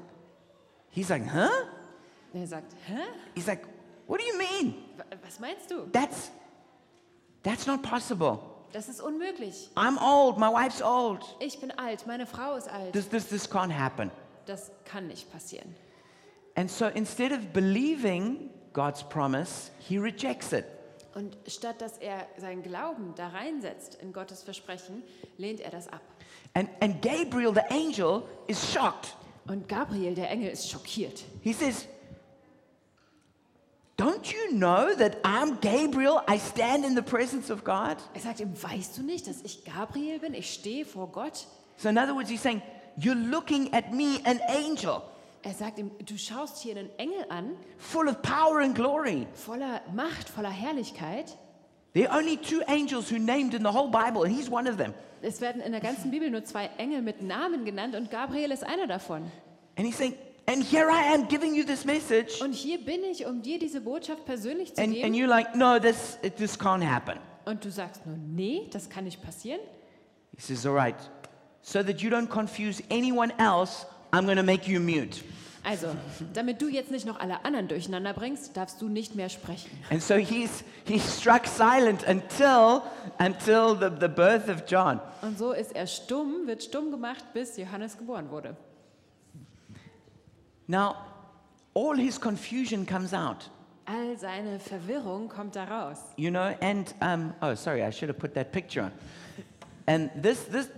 He's 0.91 1.09
like, 1.09 1.23
huh? 1.25 1.49
Er 2.33 2.47
sagt, 2.47 2.73
hä? 2.87 2.99
He's 3.33 3.47
like, 3.47 3.65
what 4.07 4.19
do 4.19 4.25
you 4.25 4.37
mean? 4.37 4.75
Wa- 4.97 5.03
Was 5.23 5.39
meinst 5.39 5.71
du? 5.71 5.87
That's, 5.91 6.29
that's 7.43 7.65
not 7.65 7.81
possible. 7.81 8.39
Das 8.71 8.87
ist 8.89 9.01
unmöglich. 9.01 9.71
I'm 9.75 9.97
old, 9.97 10.37
my 10.37 10.49
wife's 10.51 10.81
old. 10.83 11.23
Ich 11.39 11.59
bin 11.59 11.71
alt, 11.79 12.05
meine 12.05 12.25
Frau 12.27 12.55
ist 12.55 12.69
alt. 12.69 12.93
This, 12.93 13.09
this, 13.09 13.27
this 13.29 13.49
can't 13.49 13.71
happen. 13.71 14.11
Das 14.45 14.69
kann 14.83 15.07
nicht 15.07 15.31
passieren. 15.31 15.73
And 16.55 16.69
so 16.69 16.85
instead 16.87 17.31
of 17.31 17.51
believing 17.53 18.49
God's 18.73 19.01
promise, 19.03 19.71
he 19.79 19.97
rejects 19.97 20.51
it. 20.53 20.65
Und 21.15 21.37
statt 21.47 21.81
dass 21.81 21.97
er 21.97 22.27
seinen 22.37 22.61
Glauben 22.61 23.13
da 23.15 23.29
reinsetzt 23.29 23.95
in 23.95 24.11
Gottes 24.11 24.43
Versprechen, 24.43 25.01
lehnt 25.37 25.61
er 25.61 25.71
das 25.71 25.87
ab. 25.87 26.01
And, 26.53 26.69
and 26.81 27.01
Gabriel, 27.01 27.53
the 27.53 27.73
angel, 27.73 28.23
is 28.47 28.71
shocked. 28.71 29.15
Und 29.47 29.67
Gabriel, 29.69 30.13
der 30.13 30.29
Engel, 30.29 30.51
ist 30.51 30.69
schockiert. 30.69 31.23
He 31.41 31.53
says, 31.53 31.87
Don't 33.97 34.33
you 34.33 34.57
know 34.57 34.93
that 34.97 35.23
I'm 35.23 35.57
Gabriel? 35.61 36.21
I 36.27 36.37
stand 36.37 36.85
in 36.85 36.95
the 36.95 37.01
presence 37.01 37.49
of 37.49 37.63
God. 37.63 37.95
Er 38.13 38.19
sagt 38.19 38.41
ihm, 38.41 38.51
weißt 38.61 38.97
du 38.97 39.03
nicht, 39.03 39.27
dass 39.27 39.41
ich 39.41 39.63
Gabriel 39.63 40.19
bin? 40.19 40.33
Ich 40.33 40.53
stehe 40.53 40.85
vor 40.85 41.07
Gott. 41.07 41.47
So, 41.77 41.87
in 41.87 41.97
other 41.97 42.13
words, 42.13 42.29
he's 42.29 42.41
saying, 42.41 42.61
You're 42.97 43.15
looking 43.15 43.73
at 43.73 43.93
me, 43.93 44.19
an 44.25 44.41
angel, 44.49 45.01
Er 45.45 45.53
sagt 45.53 45.77
ihm, 45.77 45.91
du 46.03 46.17
schaust 46.17 46.57
hier 46.57 46.75
einen 46.75 46.89
Engel 46.97 47.23
an, 47.29 47.51
full 47.77 48.07
of 48.07 48.19
power 48.23 48.61
and 48.61 48.73
glory. 48.73 49.27
voller 49.33 49.79
Macht, 49.93 50.27
voller 50.27 50.49
Herrlichkeit. 50.49 51.37
There 51.93 52.09
are 52.09 52.17
only 52.19 52.35
two 52.37 52.61
angels 52.67 53.11
who 53.11 53.19
named 53.19 53.53
in 53.53 53.61
the 53.63 53.71
whole 53.71 53.89
Bible, 53.91 54.23
and 54.25 54.35
he's 54.35 54.49
one 54.49 54.67
of 54.67 54.77
them. 54.77 54.93
Es 55.21 55.41
werden 55.41 55.61
in 55.61 55.71
der 55.71 55.81
ganzen 55.81 56.09
Bibel 56.09 56.31
nur 56.31 56.43
zwei 56.45 56.69
Engel 56.79 57.03
mit 57.03 57.21
Namen 57.21 57.63
genannt 57.63 57.95
und 57.95 58.09
Gabriel 58.09 58.51
ist 58.51 58.63
einer 58.63 58.87
davon. 58.87 59.31
And 59.77 59.85
he's 59.87 59.95
saying, 59.97 60.15
And 60.47 60.63
here 60.63 60.89
I 60.89 61.13
am 61.13 61.27
giving 61.27 61.53
you 61.53 61.63
this 61.63 61.85
message. 61.85 62.41
Und 62.41 62.53
hier 62.53 62.83
bin 62.83 63.03
ich, 63.03 63.25
um 63.27 63.41
dir 63.43 63.59
diese 63.59 63.81
Botschaft 63.81 64.25
persönlich 64.25 64.73
zu 64.73 64.81
And, 64.81 64.93
geben. 64.93 65.05
and 65.05 65.15
you're 65.15 65.27
like, 65.27 65.55
No, 65.55 65.77
this, 65.79 66.17
this 66.37 66.59
can't 66.59 66.83
happen. 66.83 67.19
Und 67.45 67.63
du 67.63 67.69
sagst 67.71 68.03
nur, 68.07 68.17
nee, 68.17 68.67
das 68.71 68.89
kann 68.89 69.03
nicht 69.03 69.21
passieren. 69.23 69.61
He 70.35 70.41
says, 70.41 70.65
All 70.65 70.73
right, 70.75 70.95
so 71.61 71.83
that 71.83 72.01
you 72.01 72.09
don't 72.09 72.27
confuse 72.29 72.83
anyone 72.91 73.31
else, 73.37 73.85
I'm 74.17 74.35
to 74.35 74.43
make 74.43 74.67
you 74.67 74.79
mute. 74.79 75.21
Also, 75.63 75.87
damit 76.33 76.61
du 76.61 76.67
jetzt 76.67 76.91
nicht 76.91 77.07
noch 77.07 77.19
alle 77.19 77.43
anderen 77.43 77.67
durcheinander 77.67 78.13
bringst, 78.13 78.55
darfst 78.55 78.79
du 78.81 78.87
nicht 78.87 79.15
mehr 79.15 79.29
sprechen. 79.29 79.71
And 79.89 79.99
so 80.01 80.13
he's, 80.15 80.63
he 80.85 80.99
struck 80.99 81.47
silent 81.47 82.03
until, 82.07 82.83
until 83.17 83.75
the, 83.75 83.89
the 83.99 84.07
birth 84.07 84.47
of 84.47 84.65
John. 84.67 84.99
Und 85.23 85.39
so 85.39 85.53
ist 85.53 85.75
er 85.75 85.87
stumm, 85.87 86.45
wird 86.45 86.61
stumm 86.61 86.91
gemacht, 86.91 87.23
bis 87.33 87.57
Johannes 87.57 87.97
geboren 87.97 88.29
wurde. 88.29 88.55
Now, 90.67 90.95
all 91.73 91.95
his 91.97 92.19
confusion 92.19 92.85
comes 92.85 93.13
out, 93.13 93.49
All 93.87 94.17
seine 94.17 94.59
Verwirrung 94.59 95.29
kommt 95.29 95.55
da 95.55 95.63
raus. 95.63 95.97
you 96.15 96.29
know, 96.29 96.55
and, 96.61 96.93
um, 97.01 97.33
oh, 97.41 97.55
sorry, 97.55 97.83
I 97.83 97.91
should 97.91 98.09
have 98.09 98.19
put 98.19 98.33
that 98.35 98.51
picture 98.51 98.83
on. 98.83 98.91
And 99.87 100.09
this, 100.15 100.43
this, 100.45 100.69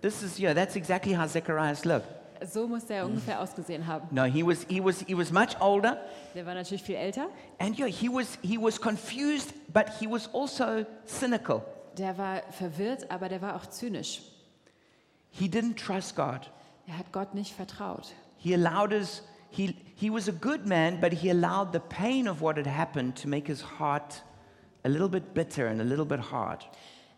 this 0.00 0.22
is, 0.22 0.38
yeah, 0.38 0.52
that's 0.52 0.74
exactly 0.76 1.12
how 1.12 1.26
Zacharias 1.26 1.84
looked. 1.84 2.08
So 2.44 2.66
muss 2.66 2.84
er 2.90 3.04
ungefähr 3.06 3.40
ausgesehen 3.40 3.86
haben. 3.86 4.08
No, 4.10 4.24
he 4.24 4.42
was, 4.44 4.64
he 4.68 4.82
was, 4.82 5.00
he 5.06 5.16
was 5.16 5.30
much 5.30 5.60
older, 5.60 5.98
Der 6.34 6.46
war 6.46 6.54
natürlich 6.54 6.82
viel 6.82 6.96
älter. 6.96 7.28
and 7.58 7.78
yeah, 7.78 7.86
he 7.88 8.08
was, 8.08 8.38
he 8.42 8.56
was 8.58 8.80
confused, 8.80 9.52
but 9.72 9.88
he 10.00 10.06
was 10.06 10.28
also 10.34 10.84
cynical. 11.06 11.62
Der 11.98 12.16
war 12.16 12.42
verwirrt, 12.52 13.10
aber 13.10 13.28
der 13.28 13.42
war 13.42 13.56
auch 13.56 13.66
zynisch. 13.66 14.22
He 15.30 15.46
didn't 15.48 15.76
trust 15.76 16.16
God. 16.16 16.50
Er 16.86 16.98
hat 16.98 17.12
Gott 17.12 17.34
nicht 17.34 17.54
vertraut. 17.54 18.14
He 18.38 18.54
allowed 18.54 18.90
his, 18.92 19.22
he, 19.50 19.76
he 19.96 20.10
was 20.10 20.28
a 20.28 20.32
good 20.32 20.66
man, 20.66 20.98
but 21.00 21.12
he 21.12 21.30
allowed 21.30 21.72
the 21.72 21.78
pain 21.80 22.26
of 22.28 22.40
what 22.40 22.56
had 22.56 22.66
happened 22.66 23.16
to 23.20 23.28
make 23.28 23.46
his 23.46 23.62
heart 23.78 24.22
a 24.84 24.88
little 24.88 25.08
bit 25.08 25.34
bitter 25.34 25.66
and 25.66 25.80
a 25.80 25.84
little 25.84 26.06
bit 26.06 26.20
hard. 26.32 26.64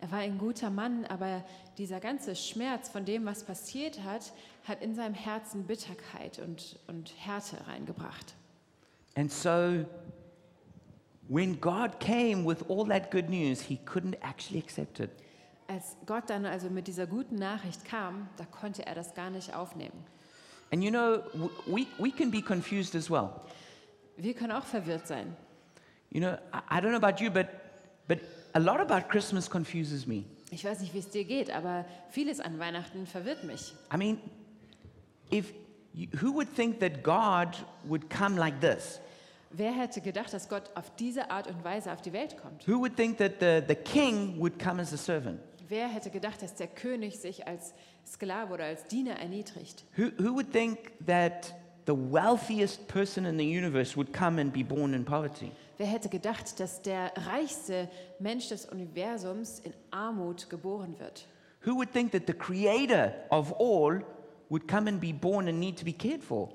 Er 0.03 0.11
war 0.11 0.19
ein 0.19 0.37
guter 0.37 0.69
Mann, 0.69 1.07
aber 1.07 1.45
dieser 1.79 2.01
ganze 2.01 2.35
Schmerz 2.35 2.89
von 2.89 3.05
dem, 3.05 3.25
was 3.25 3.45
passiert 3.45 4.03
hat, 4.03 4.33
hat 4.65 4.83
in 4.83 4.97
seinem 4.97 5.15
Herzen 5.15 5.65
Bitterkeit 5.65 6.41
und, 6.41 6.77
und 6.89 7.15
Härte 7.19 7.57
reingebracht. 7.69 8.35
And 9.15 9.31
so, 9.31 9.85
when 11.29 11.61
God 11.61 12.01
came 12.01 12.45
with 12.45 12.69
all 12.69 12.85
that 12.89 13.13
good 13.13 13.31
news, 13.31 13.61
he 13.61 13.79
couldn't 13.87 14.17
actually 14.23 14.61
accept 14.61 14.99
it. 14.99 15.11
Als 15.69 15.97
Gott 16.05 16.29
dann 16.29 16.47
also 16.47 16.69
mit 16.69 16.89
dieser 16.89 17.07
guten 17.07 17.37
Nachricht 17.37 17.85
kam, 17.85 18.29
da 18.39 18.45
konnte 18.45 18.85
er 18.85 18.97
das 18.97 19.15
gar 19.15 19.31
nicht 19.31 19.55
aufnehmen. 19.55 20.05
And 20.73 20.83
you 20.83 20.91
know, 20.91 21.23
we, 21.67 21.87
we 22.01 22.11
can 22.11 22.33
be 22.33 22.43
confused 22.43 22.97
as 22.97 23.09
well. 23.09 23.31
Wir 24.17 24.35
können 24.35 24.51
auch 24.51 24.65
verwirrt 24.65 25.07
sein. 25.07 25.37
You 26.11 26.21
know, 26.21 26.33
I, 26.53 26.79
I 26.79 26.81
don't 26.81 26.91
know 26.91 26.97
about 26.97 27.23
you, 27.23 27.31
but, 27.31 27.47
but 28.09 28.19
a 28.55 28.59
lot 28.59 28.81
about 28.81 29.09
Christmas 29.09 29.49
confuses 29.49 30.07
me. 30.07 30.25
Ich 30.51 30.65
weiß 30.65 30.81
nicht, 30.81 30.93
wie 30.93 30.99
es 30.99 31.09
dir 31.09 31.25
geht, 31.25 31.51
aber 31.51 31.87
vieles 32.11 32.41
an 32.41 32.59
Weihnachten 32.59 33.07
verwirrt 33.07 33.45
mich. 33.45 33.73
I 33.93 33.97
mean, 33.97 34.19
if 35.33 35.53
you, 35.95 36.09
who 36.21 36.35
would 36.35 36.55
think 36.55 36.79
that 36.81 37.03
God 37.03 37.57
would 37.85 38.11
come 38.11 38.37
like 38.37 38.61
this? 38.61 39.01
Wer 39.51 39.73
hätte 39.73 40.01
gedacht, 40.01 40.33
dass 40.33 40.49
Gott 40.49 40.71
auf 40.75 40.95
diese 40.97 41.31
Art 41.31 41.47
und 41.47 41.63
Weise 41.63 41.93
auf 41.93 42.01
die 42.01 42.13
Welt 42.13 42.37
kommt? 42.41 42.67
Who 42.67 42.79
would 42.81 42.97
think 42.97 43.19
that 43.19 43.35
the, 43.41 43.63
the 43.67 43.75
king 43.75 44.39
would 44.39 44.59
come 44.59 44.81
as 44.81 44.93
a 44.93 44.97
servant? 44.97 45.41
Wer 45.69 45.89
hätte 45.89 46.11
gedacht, 46.11 46.43
dass 46.43 46.55
der 46.55 46.67
König 46.67 47.19
sich 47.19 47.47
als 47.47 47.73
Sklave 48.07 48.53
oder 48.53 48.65
als 48.65 48.85
Diener 48.85 49.19
erniedrigt? 49.19 49.85
Who, 49.97 50.11
who 50.19 50.35
would 50.35 50.53
think 50.53 50.93
that 51.07 51.55
the 51.87 51.95
wealthiest 51.95 52.87
person 52.89 53.25
in 53.25 53.39
the 53.39 53.45
universe 53.45 53.97
would 53.97 54.13
come 54.13 54.41
and 54.41 54.53
be 54.53 54.63
born 54.63 54.93
in 54.93 55.05
poverty? 55.05 55.53
Wer 55.83 55.89
hätte 55.91 56.09
gedacht, 56.09 56.61
dass 56.61 56.81
der 56.81 57.13
reichste 57.27 57.89
Mensch 58.21 58.51
des 58.51 58.67
Universums 58.67 59.59
in 59.59 59.75
Armut 59.91 60.49
geboren 60.49 60.97
wird? 61.01 61.27
Who 61.67 61.75
would 61.75 61.91
think 61.93 62.13
that 62.13 62.23
the 62.29 62.33
creator 62.33 63.13
of 63.31 63.53
all 63.59 64.05
would 64.49 64.69
come 64.69 64.89
and 64.89 65.01
be 65.01 65.13
born 65.13 65.49
and 65.49 65.59
need 65.59 65.77
to 65.81 65.85
be 65.85 65.93
cared 65.93 66.23
for? 66.23 66.51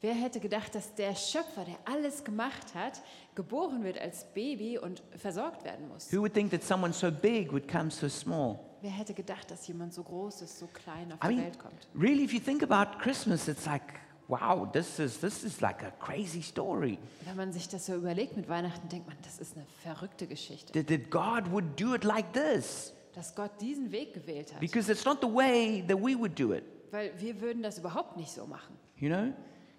Wer 0.00 0.14
hätte 0.14 0.40
gedacht, 0.40 0.74
dass 0.74 0.92
der 0.96 1.14
Schöpfer, 1.14 1.64
der 1.64 1.76
alles 1.84 2.24
gemacht 2.24 2.74
hat, 2.74 3.00
geboren 3.36 3.84
wird 3.84 3.96
als 4.00 4.24
Baby 4.34 4.76
und 4.76 5.04
versorgt 5.18 5.62
werden 5.62 5.86
muss? 5.86 6.12
Who 6.12 6.18
would 6.22 6.34
think 6.34 6.50
that 6.50 6.64
someone 6.64 6.92
so 6.92 7.12
big 7.12 7.52
would 7.52 7.68
come 7.68 7.92
so 7.92 8.08
small? 8.08 8.58
Wer 8.82 8.90
hätte 8.90 9.14
gedacht, 9.14 9.52
dass 9.52 9.68
jemand 9.68 9.94
so 9.94 10.02
groß 10.02 10.42
ist, 10.42 10.58
so 10.58 10.66
klein 10.66 11.12
auf 11.12 11.20
I 11.22 11.28
die 11.28 11.34
mean, 11.36 11.46
Welt 11.46 11.58
kommt? 11.60 11.86
really, 11.94 12.24
if 12.24 12.32
you 12.32 12.40
think 12.40 12.68
about 12.68 12.98
Christmas, 12.98 13.46
it's 13.46 13.66
like, 13.66 14.00
wow, 14.28 14.68
this 14.72 14.98
is, 14.98 15.18
this 15.20 15.44
is 15.44 15.60
like 15.60 15.82
a 15.82 15.90
crazy 16.00 16.42
story. 16.42 16.98
Wenn 17.24 17.36
man 17.36 17.52
sich 17.52 17.68
das 17.68 17.86
so 17.86 17.94
überlegt 17.94 18.36
mit 18.36 18.48
Weihnachten, 18.48 18.88
denkt 18.88 19.06
man, 19.06 19.16
das 19.22 19.38
ist 19.38 19.56
eine 19.56 19.66
verrückte 19.82 20.26
Geschichte, 20.26 20.72
That, 20.72 20.88
that 20.88 21.10
God 21.10 21.50
would 21.52 21.78
do 21.80 21.94
it 21.94 22.04
like 22.04 22.32
this. 22.32 22.92
dass 23.14 23.34
Gott 23.34 23.52
diesen 23.60 23.92
Weg 23.92 24.14
gewählt 24.14 24.52
hat. 24.52 24.60
Because 24.60 24.90
it's 24.90 25.04
not 25.04 25.18
the 25.20 25.28
way 25.32 25.84
that 25.86 25.98
we 25.98 26.18
would 26.18 26.38
do 26.38 26.52
it. 26.52 26.64
Weil 26.90 27.12
wir 27.18 27.40
würden 27.40 27.62
das 27.62 27.78
überhaupt 27.78 28.16
nicht 28.16 28.30
so 28.30 28.46
machen. 28.46 28.76
You 28.98 29.08
know? 29.08 29.32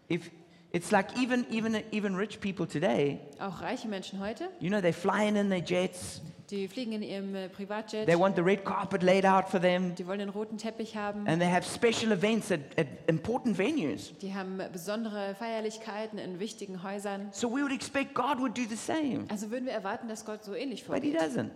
If 0.10 0.30
it's 0.72 0.92
like 0.92 1.18
even 1.18 1.46
even 1.52 1.82
even 1.92 2.16
rich 2.16 2.40
people 2.40 2.68
today, 2.68 3.20
Auch 3.40 3.62
reiche 3.62 3.88
Menschen 3.88 4.20
heute, 4.20 4.50
you 4.60 4.70
know, 4.70 4.80
they're 4.80 4.94
flying 4.94 5.36
in 5.36 5.50
their 5.50 5.64
jets. 5.64 6.22
Die 6.52 6.68
fliegen 6.68 6.94
in 6.94 7.02
ihrem 7.02 7.34
äh, 7.36 7.50
Privatjet, 7.50 8.06
They 8.08 8.18
want 8.20 8.36
the 8.36 8.42
red 8.42 8.64
carpet 8.66 9.02
laid 9.04 9.26
out 9.26 9.50
for 9.50 9.60
them, 9.60 9.96
die 9.96 10.06
wollen 10.06 10.20
den 10.20 10.30
roten 10.30 10.58
Teppich 10.58 10.96
haben, 10.96 11.28
and 11.28 11.42
they 11.42 11.50
have 11.50 11.64
special 11.64 12.12
events 12.12 12.52
at, 12.52 12.60
at 12.78 12.88
important 13.08 13.58
venues. 13.58 14.14
die 14.22 14.34
haben 14.34 14.60
besondere 14.72 15.36
Feierlichkeiten 15.36 16.20
in 16.20 16.40
wichtigen 16.40 16.84
Häusern. 16.84 17.30
So 17.32 17.50
we 17.50 17.62
would 17.62 17.72
expect 17.72 18.14
God 18.14 18.40
would 18.40 18.58
do 18.58 18.64
the 18.70 18.76
same, 18.76 19.26
Also 19.30 19.50
würden 19.52 19.66
wir 19.66 19.74
erwarten, 19.74 20.08
dass 20.08 20.26
Gott 20.26 20.44
so 20.44 20.54
ähnlich 20.54 20.86
but 20.86 21.04
He 21.04 21.12
vorgeht. 21.14 21.22
doesn't. 21.22 21.50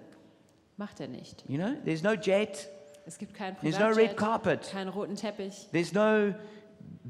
Macht 0.78 1.00
er 1.00 1.08
nicht. 1.08 1.44
You 1.48 1.58
know, 1.58 1.74
there's 1.86 2.02
no 2.04 2.14
jet, 2.14 2.70
Es 3.06 3.18
gibt 3.18 3.34
keinen 3.34 3.58
there's 3.62 3.78
no 3.78 3.88
red 3.88 4.16
Privatjet, 4.16 4.18
carpet, 4.18 4.70
keinen 4.72 4.90
roten 4.90 5.16
Teppich, 5.16 5.68
there's 5.72 5.94
no 5.94 6.34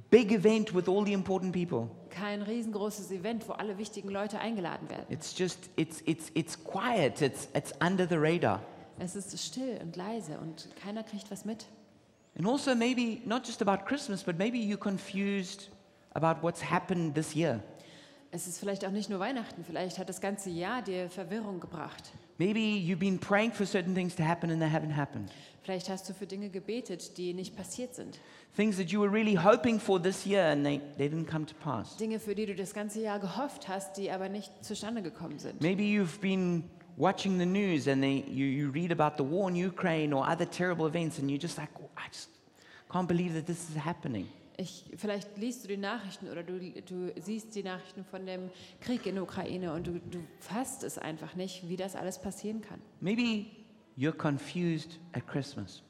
big 0.10 0.32
event 0.32 0.74
with 0.74 0.88
all 0.88 1.06
the 1.06 1.14
important 1.14 1.54
people. 1.54 1.90
Kein 2.10 2.42
riesengroßes 2.42 3.12
Event, 3.12 3.48
wo 3.48 3.54
alle 3.54 3.78
wichtigen 3.78 4.10
Leute 4.10 4.40
eingeladen 4.40 4.90
werden. 4.90 5.06
It's 5.10 5.38
just 5.38 5.70
it's 5.76 6.02
it's 6.06 6.32
it's 6.34 6.64
quiet. 6.64 7.22
It's 7.22 7.48
it's 7.54 7.74
under 7.82 8.08
the 8.08 8.18
radar. 8.18 8.62
Es 9.00 9.16
ist 9.16 9.38
still 9.40 9.80
und 9.82 9.96
leise 9.96 10.38
und 10.40 10.70
keiner 10.84 11.04
kriegt 11.04 11.32
was 11.32 11.46
mit. 11.46 11.66
And 12.38 12.48
also 12.48 12.76
maybe 12.76 13.22
not 13.26 13.48
just 13.48 13.62
about 13.62 13.86
Christmas, 13.86 14.24
but 14.24 14.38
maybe 14.38 14.58
you're 14.58 14.78
confused 14.78 15.70
about 16.14 16.42
what's 16.42 16.62
happened 16.70 17.16
this 17.16 17.34
year. 17.34 17.62
Es 18.32 18.48
ist 18.48 18.60
vielleicht 18.60 18.86
auch 18.86 18.92
nicht 18.92 19.10
nur 19.10 19.20
Weihnachten, 19.20 19.64
vielleicht 19.64 19.98
hat 19.98 20.08
das 20.08 20.22
ganze 20.22 20.50
Jahr 20.50 20.82
dir 20.82 21.10
Verwirrung 21.10 21.60
gebracht. 21.60 22.12
Maybe 22.40 22.62
you've 22.62 23.00
been 23.00 23.20
praying 23.20 23.52
for 23.52 23.66
certain 23.66 23.94
things 23.94 24.16
to 24.16 24.24
happen 24.24 24.50
and 24.50 24.62
they 24.62 24.70
haven't 24.70 24.96
happened. 24.96 25.30
Vielleicht 25.62 25.90
hast 25.90 26.08
du 26.08 26.14
für 26.14 26.26
Dinge 26.26 26.50
gebetet, 26.50 27.18
die 27.18 27.34
nicht 27.34 27.56
passiert 27.56 27.94
sind. 27.94 28.18
Things 28.56 28.78
that 28.78 28.92
you 28.92 29.02
were 29.02 29.12
really 29.12 29.36
hoping 29.36 29.78
for 29.78 30.02
this 30.02 30.26
year 30.26 30.46
and 30.50 30.66
they, 30.66 30.80
they 30.98 31.10
didn't 31.10 31.28
come 31.28 31.46
to 31.46 31.54
pass. 31.56 31.98
Dinge, 31.98 32.18
für 32.18 32.34
die 32.36 32.46
du 32.46 32.56
das 32.56 32.74
ganze 32.74 33.02
Jahr 33.02 33.20
gehofft 33.20 33.68
hast, 33.68 33.98
die 33.98 34.10
aber 34.10 34.30
nicht 34.30 34.52
zustande 34.62 35.02
gekommen 35.02 35.38
sind. 35.38 35.62
Maybe 35.62 35.84
you've 35.84 36.20
been 36.22 36.64
watching 36.96 37.38
the 37.38 37.46
news 37.46 37.90
and 37.90 38.02
they, 38.02 38.24
you, 38.28 38.46
you 38.46 38.72
read 38.72 38.92
about 38.98 39.22
the 39.22 39.30
war 39.30 39.50
in 39.50 39.56
Ukraine 39.56 40.14
or 40.14 40.26
other 40.26 40.50
terrible 40.50 40.88
events 40.88 41.20
and 41.20 41.30
you're 41.30 41.42
just 41.42 41.58
like, 41.58 41.70
"Oh, 41.78 41.90
I 41.98 42.08
just 42.10 42.30
can't 42.90 43.08
believe 43.08 43.34
that 43.34 43.46
this 43.46 43.70
is 43.70 43.76
happening. 43.76 44.28
Ich, 44.60 44.84
vielleicht 44.98 45.38
liest 45.38 45.64
du 45.64 45.70
die 45.70 45.78
Nachrichten 45.78 46.28
oder 46.30 46.44
du, 46.44 46.60
du 46.60 47.14
siehst 47.18 47.56
die 47.56 47.64
Nachrichten 47.64 48.04
von 48.04 48.26
dem 48.26 48.50
Krieg 48.82 49.06
in 49.06 49.16
der 49.16 49.24
Ukraine 49.24 49.72
und 49.72 49.88
du, 49.88 49.94
du 49.94 50.20
fasst 50.42 50.84
es 50.84 50.98
einfach 50.98 51.36
nicht, 51.36 51.70
wie 51.70 51.78
das 51.78 51.96
alles 51.96 52.20
passieren 52.20 52.60
kann. 52.60 52.82
Maybe 53.00 53.46
you're 53.98 54.12
confused 54.12 55.00
at 55.14 55.26
Christmas. 55.28 55.82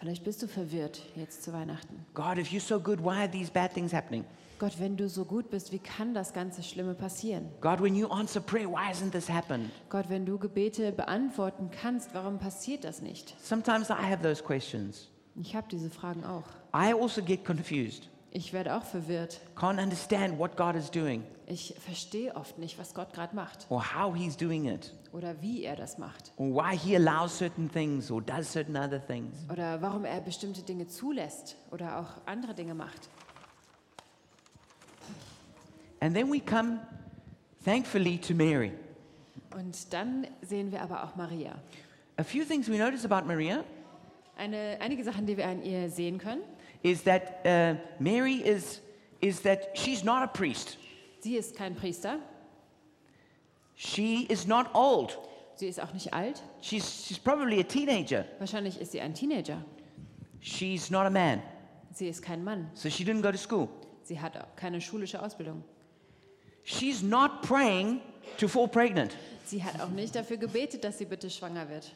Vielleicht 0.00 0.24
bist 0.24 0.42
du 0.42 0.48
verwirrt 0.48 1.00
jetzt 1.14 1.44
zu 1.44 1.52
Weihnachten. 1.52 2.04
God, 2.14 2.38
if 2.38 2.48
you're 2.48 2.60
so 2.60 2.80
good, 2.80 2.98
why 3.00 3.20
are 3.20 3.30
these 3.30 3.52
bad 3.52 3.72
things 3.72 3.92
happening? 3.92 4.24
Gott, 4.58 4.80
wenn 4.80 4.96
du 4.96 5.08
so 5.08 5.24
gut 5.24 5.48
bist, 5.50 5.70
wie 5.70 5.78
kann 5.78 6.12
das 6.12 6.32
ganze 6.32 6.64
Schlimme 6.64 6.94
passieren? 6.94 7.48
God, 7.60 7.80
when 7.80 7.94
you 7.94 8.08
answer 8.08 8.40
prayer, 8.40 8.68
why 8.68 8.90
hasn't 8.90 9.12
this 9.12 9.30
happened? 9.30 9.70
Gott, 9.90 10.08
wenn 10.08 10.26
du 10.26 10.38
Gebete 10.38 10.90
beantworten 10.90 11.70
kannst, 11.70 12.14
warum 12.14 12.40
passiert 12.40 12.82
das 12.82 13.00
nicht? 13.00 13.36
Sometimes 13.40 13.90
I 13.90 13.92
have 13.92 14.22
those 14.22 14.42
questions. 14.42 15.08
Ich 15.40 15.54
habe 15.54 15.68
diese 15.70 15.88
Fragen 15.88 16.24
auch. 16.24 16.57
I 16.74 16.92
also 16.92 17.22
get 17.22 17.44
confused. 17.44 18.08
Ich 18.30 18.52
werde 18.52 18.76
auch 18.76 18.84
verwirrt. 18.84 19.40
Can't 19.56 19.82
understand 19.82 20.38
what 20.38 20.56
God 20.56 20.74
is 20.76 20.90
doing 20.90 21.24
Ich 21.46 21.74
verstehe 21.82 22.36
oft 22.36 22.58
nicht, 22.58 22.78
was 22.78 22.92
Gott 22.92 23.14
gerade 23.14 23.34
macht 23.34 23.66
or 23.70 23.82
how 23.82 24.14
He's 24.14 24.36
doing 24.36 24.66
it 24.66 24.92
oder 25.12 25.40
wie 25.40 25.64
er 25.64 25.76
das 25.76 25.96
macht 25.96 26.30
or 26.36 26.48
why 26.54 26.76
He 26.76 26.94
allows 26.94 27.38
certain 27.38 27.70
things 27.72 28.10
or 28.10 28.20
does 28.20 28.52
certain 28.52 28.76
other 28.76 29.00
things. 29.04 29.34
oder 29.50 29.80
warum 29.80 30.04
er 30.04 30.20
bestimmte 30.20 30.62
Dinge 30.62 30.86
zulässt 30.86 31.56
oder 31.70 31.98
auch 32.00 32.26
andere 32.26 32.52
Dinge 32.54 32.74
macht. 32.74 33.08
And 36.00 36.14
then 36.14 36.30
we 36.30 36.38
come, 36.40 36.80
thankfully, 37.64 38.18
to 38.18 38.34
Mary. 38.34 38.72
Und 39.56 39.92
dann 39.92 40.26
sehen 40.42 40.70
wir 40.70 40.82
aber 40.82 41.02
auch 41.02 41.16
Maria. 41.16 41.54
A 42.18 42.22
few 42.24 42.44
things 42.44 42.68
we 42.68 42.76
notice 42.76 43.04
about 43.04 43.26
Maria 43.26 43.64
Eine, 44.36 44.76
einige 44.80 45.02
Sachen, 45.02 45.26
die 45.26 45.36
wir 45.36 45.46
an 45.48 45.62
ihr 45.62 45.88
sehen 45.88 46.18
können. 46.18 46.42
Is 46.82 47.02
that 47.02 47.40
uh, 47.44 47.74
Mary 47.98 48.34
is, 48.36 48.80
is 49.20 49.40
that 49.40 49.70
she's 49.74 50.04
not 50.04 50.22
a 50.22 50.26
priest. 50.28 50.76
Sie 51.20 51.36
ist 51.36 51.56
kein 51.56 51.74
Priester, 51.74 52.18
She 53.74 54.24
is 54.28 54.46
not 54.46 54.74
old. 54.74 55.16
sie 55.56 55.66
ist 55.68 55.80
auch 55.80 55.92
nicht 55.92 56.12
alt, 56.12 56.42
She's, 56.60 57.06
she's 57.06 57.18
probably 57.18 57.60
a 57.60 57.64
teenager. 57.64 58.24
wahrscheinlich 58.38 58.80
ist 58.80 58.92
sie 58.92 59.00
ein 59.00 59.14
Teenager. 59.14 59.62
She's 60.40 60.90
not 60.90 61.06
a 61.06 61.10
man. 61.10 61.42
Sie 61.92 62.08
ist 62.08 62.22
kein 62.22 62.44
Mann, 62.44 62.70
So 62.74 62.88
she 62.88 63.04
didn't 63.04 63.22
go 63.22 63.30
to 63.32 63.38
school. 63.38 63.68
sie 64.04 64.20
hat 64.20 64.34
keine 64.56 64.80
schulische 64.80 65.20
Ausbildung. 65.20 65.62
She's 66.64 67.02
not 67.02 67.42
praying 67.42 68.00
to 68.38 68.46
fall 68.48 68.68
pregnant. 68.68 69.16
Sie 69.44 69.62
hat 69.64 69.80
auch 69.80 69.88
nicht 69.90 70.14
dafür 70.14 70.36
gebetet, 70.36 70.84
dass 70.84 70.98
sie 70.98 71.06
bitte 71.06 71.30
schwanger 71.30 71.68
wird. 71.68 71.92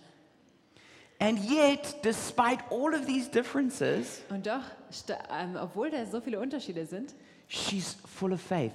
And 1.23 1.38
yet, 1.38 2.02
despite 2.02 2.59
all 2.71 2.93
of 2.95 3.07
these 3.07 3.29
differences, 3.31 4.23
Und 4.29 4.45
doch, 4.47 4.62
sta- 4.91 5.19
ähm, 5.31 5.57
obwohl 5.57 5.88
da 5.91 6.05
so 6.05 6.21
viele 6.21 6.41
Unterschiede 6.41 6.85
sind, 6.85 7.14
she's 7.47 7.97
full 8.07 8.33
of 8.33 8.41
faith. 8.41 8.73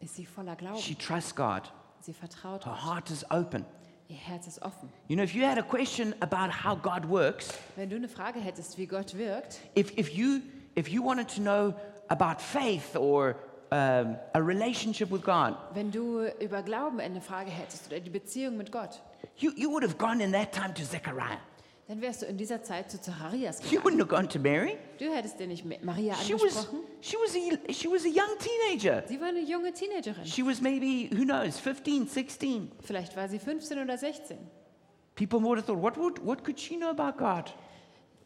ist 0.00 0.14
sie 0.16 0.26
voller 0.26 0.56
Glauben. 0.56 0.76
She 0.78 0.94
trusts 0.94 1.34
God. 1.34 1.62
Sie 2.00 2.12
vertraut 2.12 2.66
Her 2.66 2.72
Gott. 2.72 2.84
heart 2.84 3.10
is 3.10 3.24
open. 3.30 3.64
Ihr 4.08 4.16
Herz 4.16 4.46
ist 4.46 4.60
offen. 4.62 4.90
You 5.08 5.16
know, 5.16 5.24
if 5.24 5.34
you 5.34 5.44
had 5.44 5.58
a 5.58 5.62
question 5.62 6.14
about 6.20 6.52
how 6.52 6.76
God 6.76 7.08
works, 7.08 7.48
Wenn 7.76 7.88
du 7.88 7.96
eine 7.96 8.08
Frage 8.08 8.40
hättest, 8.40 8.76
wie 8.76 8.86
Gott 8.86 9.16
wirkt, 9.16 9.58
if, 9.74 9.96
if, 9.96 10.10
you, 10.10 10.40
if 10.76 10.88
you 10.88 11.02
wanted 11.02 11.28
to 11.34 11.40
know 11.40 11.74
about 12.08 12.40
faith 12.42 12.94
or 12.94 13.36
um, 13.72 14.16
a 14.34 14.38
relationship 14.38 15.10
with 15.10 15.22
God, 15.22 15.54
wenn 15.72 15.90
du 15.90 16.26
über 16.40 16.62
Glauben 16.62 17.00
eine 17.00 17.20
Frage 17.22 17.50
hättest 17.50 17.86
oder 17.88 17.98
die 18.00 18.10
Beziehung 18.10 18.58
mit 18.58 18.70
Gott, 18.70 19.00
you, 19.38 19.50
you 19.56 19.70
would 19.72 19.82
have 19.82 19.96
gone 19.96 20.22
in 20.22 20.30
that 20.32 20.52
time 20.52 20.72
to 20.74 20.82
Zechariah. 20.84 21.38
Dann 21.88 22.00
wärst 22.00 22.22
du 22.22 22.26
in 22.26 22.36
dieser 22.36 22.62
Zeit 22.62 22.90
zu 22.90 23.00
Zacharias 23.00 23.60
gegangen. 23.60 23.82
wouldn't 23.84 23.98
have 24.00 24.08
gone 24.08 24.28
to 24.28 24.38
Mary. 24.40 24.76
Du 24.98 25.04
hättest 25.14 25.38
dir 25.38 25.46
nicht 25.46 25.64
Ma- 25.64 25.76
Maria 25.82 26.14
She 26.16 26.34
was, 26.34 26.42
angesprochen. 26.42 26.80
she 27.00 27.16
was, 27.16 27.34
a, 27.36 27.72
she 27.72 27.88
was 27.88 28.04
a 28.04 28.08
young 28.08 28.36
teenager. 28.40 29.04
Sie 29.06 29.20
war 29.20 29.28
eine 29.28 29.40
junge 29.40 29.72
Teenagerin. 29.72 30.24
She 30.26 30.44
was 30.44 30.60
maybe, 30.60 31.08
who 31.16 31.24
knows, 31.24 31.58
15, 31.60 32.08
16. 32.08 32.72
Vielleicht 32.82 33.16
war 33.16 33.28
sie 33.28 33.38
15 33.38 33.78
oder 33.78 33.96
16. 33.96 34.36
People 35.14 35.40
would 35.42 35.58
have 35.58 35.66
thought, 35.66 35.80
what, 35.80 35.96
would, 35.96 36.18
what 36.24 36.42
could 36.44 36.58
she 36.58 36.76
know 36.76 36.90
about 36.90 37.16
God? 37.18 37.52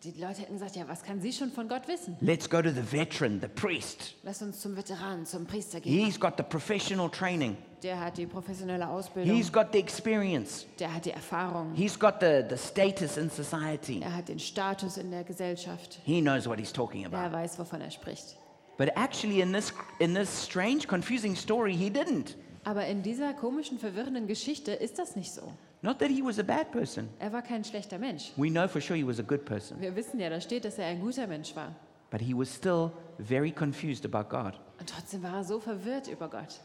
Die 0.02 0.12
Leute 0.18 0.40
hätten 0.40 0.54
gesagt, 0.54 0.76
ja, 0.76 0.88
was 0.88 1.02
kann 1.02 1.20
sie 1.20 1.30
schon 1.30 1.50
von 1.52 1.68
Gott 1.68 1.86
wissen? 1.86 2.16
Let's 2.22 2.48
go 2.48 2.62
to 2.62 2.70
the 2.70 2.80
veteran, 2.90 3.38
the 3.38 3.48
priest. 3.48 4.14
Lass 4.22 4.40
uns 4.40 4.58
zum 4.60 4.74
Veteran, 4.74 5.26
zum 5.26 5.44
Priester 5.46 5.78
gehen. 5.78 5.92
He's 6.06 6.18
got 6.18 6.38
the 6.38 6.42
professional 6.42 7.10
training. 7.10 7.58
Der 7.82 8.00
hat 8.00 8.16
die 8.16 8.24
professionelle 8.26 8.88
Ausbildung. 8.88 9.36
He's 9.36 9.52
got 9.52 9.72
the 9.72 9.78
experience. 9.78 10.64
Der 10.78 10.94
hat 10.94 11.04
die 11.04 11.10
Erfahrung. 11.10 11.74
He's 11.74 11.98
got 11.98 12.14
the, 12.20 12.42
the 12.48 12.56
status 12.56 13.18
in 13.18 13.28
society. 13.30 14.00
Er 14.02 14.16
hat 14.16 14.28
den 14.28 14.38
Status 14.38 14.96
in 14.96 15.10
der 15.10 15.22
Gesellschaft. 15.22 16.00
He 16.04 16.22
knows 16.22 16.46
what 16.48 16.58
he's 16.58 16.72
talking 16.72 17.02
Er 17.04 17.12
about. 17.12 17.36
weiß, 17.36 17.58
wovon 17.58 17.82
er 17.82 17.90
spricht. 17.90 18.36
But 18.78 18.96
actually, 18.96 19.42
in 19.42 19.52
this, 19.52 19.70
in 19.98 20.14
this 20.14 20.44
strange, 20.46 20.86
confusing 20.86 21.36
story, 21.36 21.74
he 21.76 21.90
didn't. 21.90 22.36
Aber 22.64 22.86
in 22.86 23.02
dieser 23.02 23.34
komischen, 23.34 23.78
verwirrenden 23.78 24.26
Geschichte 24.26 24.72
ist 24.72 24.98
das 24.98 25.14
nicht 25.14 25.32
so. 25.32 25.52
Not 25.82 25.98
that 26.00 26.10
he 26.10 26.22
was 26.22 26.38
a 26.38 26.44
bad 26.44 26.70
person. 26.72 27.08
Er 27.18 27.32
war 27.32 27.42
kein 27.42 27.64
schlechter 27.64 27.98
Mensch. 27.98 28.32
We 28.36 28.50
know 28.50 28.68
for 28.68 28.80
sure 28.80 28.96
he 28.96 29.06
was 29.06 29.18
a 29.18 29.22
good 29.22 29.44
person. 29.44 29.80
Wir 29.80 29.94
wissen 29.96 30.20
ja, 30.20 30.28
da 30.28 30.40
steht, 30.40 30.64
dass 30.64 30.78
er 30.78 30.86
ein 30.86 31.00
guter 31.00 31.26
Mensch 31.26 31.56
war. 31.56 31.74
But 32.10 32.20
he 32.20 32.34
was 32.34 32.52
still 32.54 32.92
very 33.18 33.50
confused 33.50 34.04
about 34.04 34.28
God. 34.28 34.58
Und 34.78 34.88
trotzdem 34.90 35.22
war 35.22 35.36
er 35.36 35.44
so 35.44 35.60
verwirrt 35.60 36.08
über 36.08 36.28
Gott. 36.28 36.60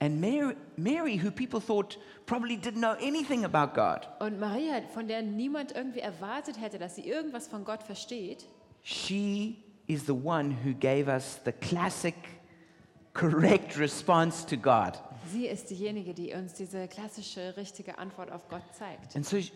And 0.00 0.20
Mary, 0.20 0.56
Mary, 0.76 1.16
who 1.16 1.30
people 1.30 1.60
thought 1.60 1.98
probably 2.26 2.56
didn't 2.56 2.80
know 2.80 2.94
anything 3.00 3.44
about 3.44 3.74
God, 3.74 4.06
Und 4.20 4.38
Maria, 4.40 4.80
von 4.92 5.08
der 5.08 5.22
niemand 5.22 5.72
irgendwie 5.72 6.00
erwartet 6.00 6.60
hätte, 6.60 6.78
dass 6.78 6.96
sie 6.96 7.08
irgendwas 7.08 7.48
von 7.48 7.64
Gott 7.64 7.82
versteht, 7.82 8.46
she 8.82 9.62
is 9.86 10.04
the 10.06 10.12
one 10.12 10.50
who 10.64 10.74
gave 10.74 11.08
us 11.08 11.40
the 11.44 11.52
classic, 11.52 12.14
correct 13.12 13.78
response 13.78 14.44
to 14.44 14.56
God. 14.56 14.98
Sie 15.32 15.46
ist 15.46 15.70
diejenige, 15.70 16.14
die 16.14 16.32
uns 16.34 16.54
diese 16.54 16.88
klassische, 16.88 17.56
richtige 17.56 17.98
Antwort 17.98 18.30
auf 18.32 18.48
Gott 18.48 18.62
zeigt. 18.78 19.14
And 19.16 19.24
so 19.26 19.36
sh- 19.40 19.52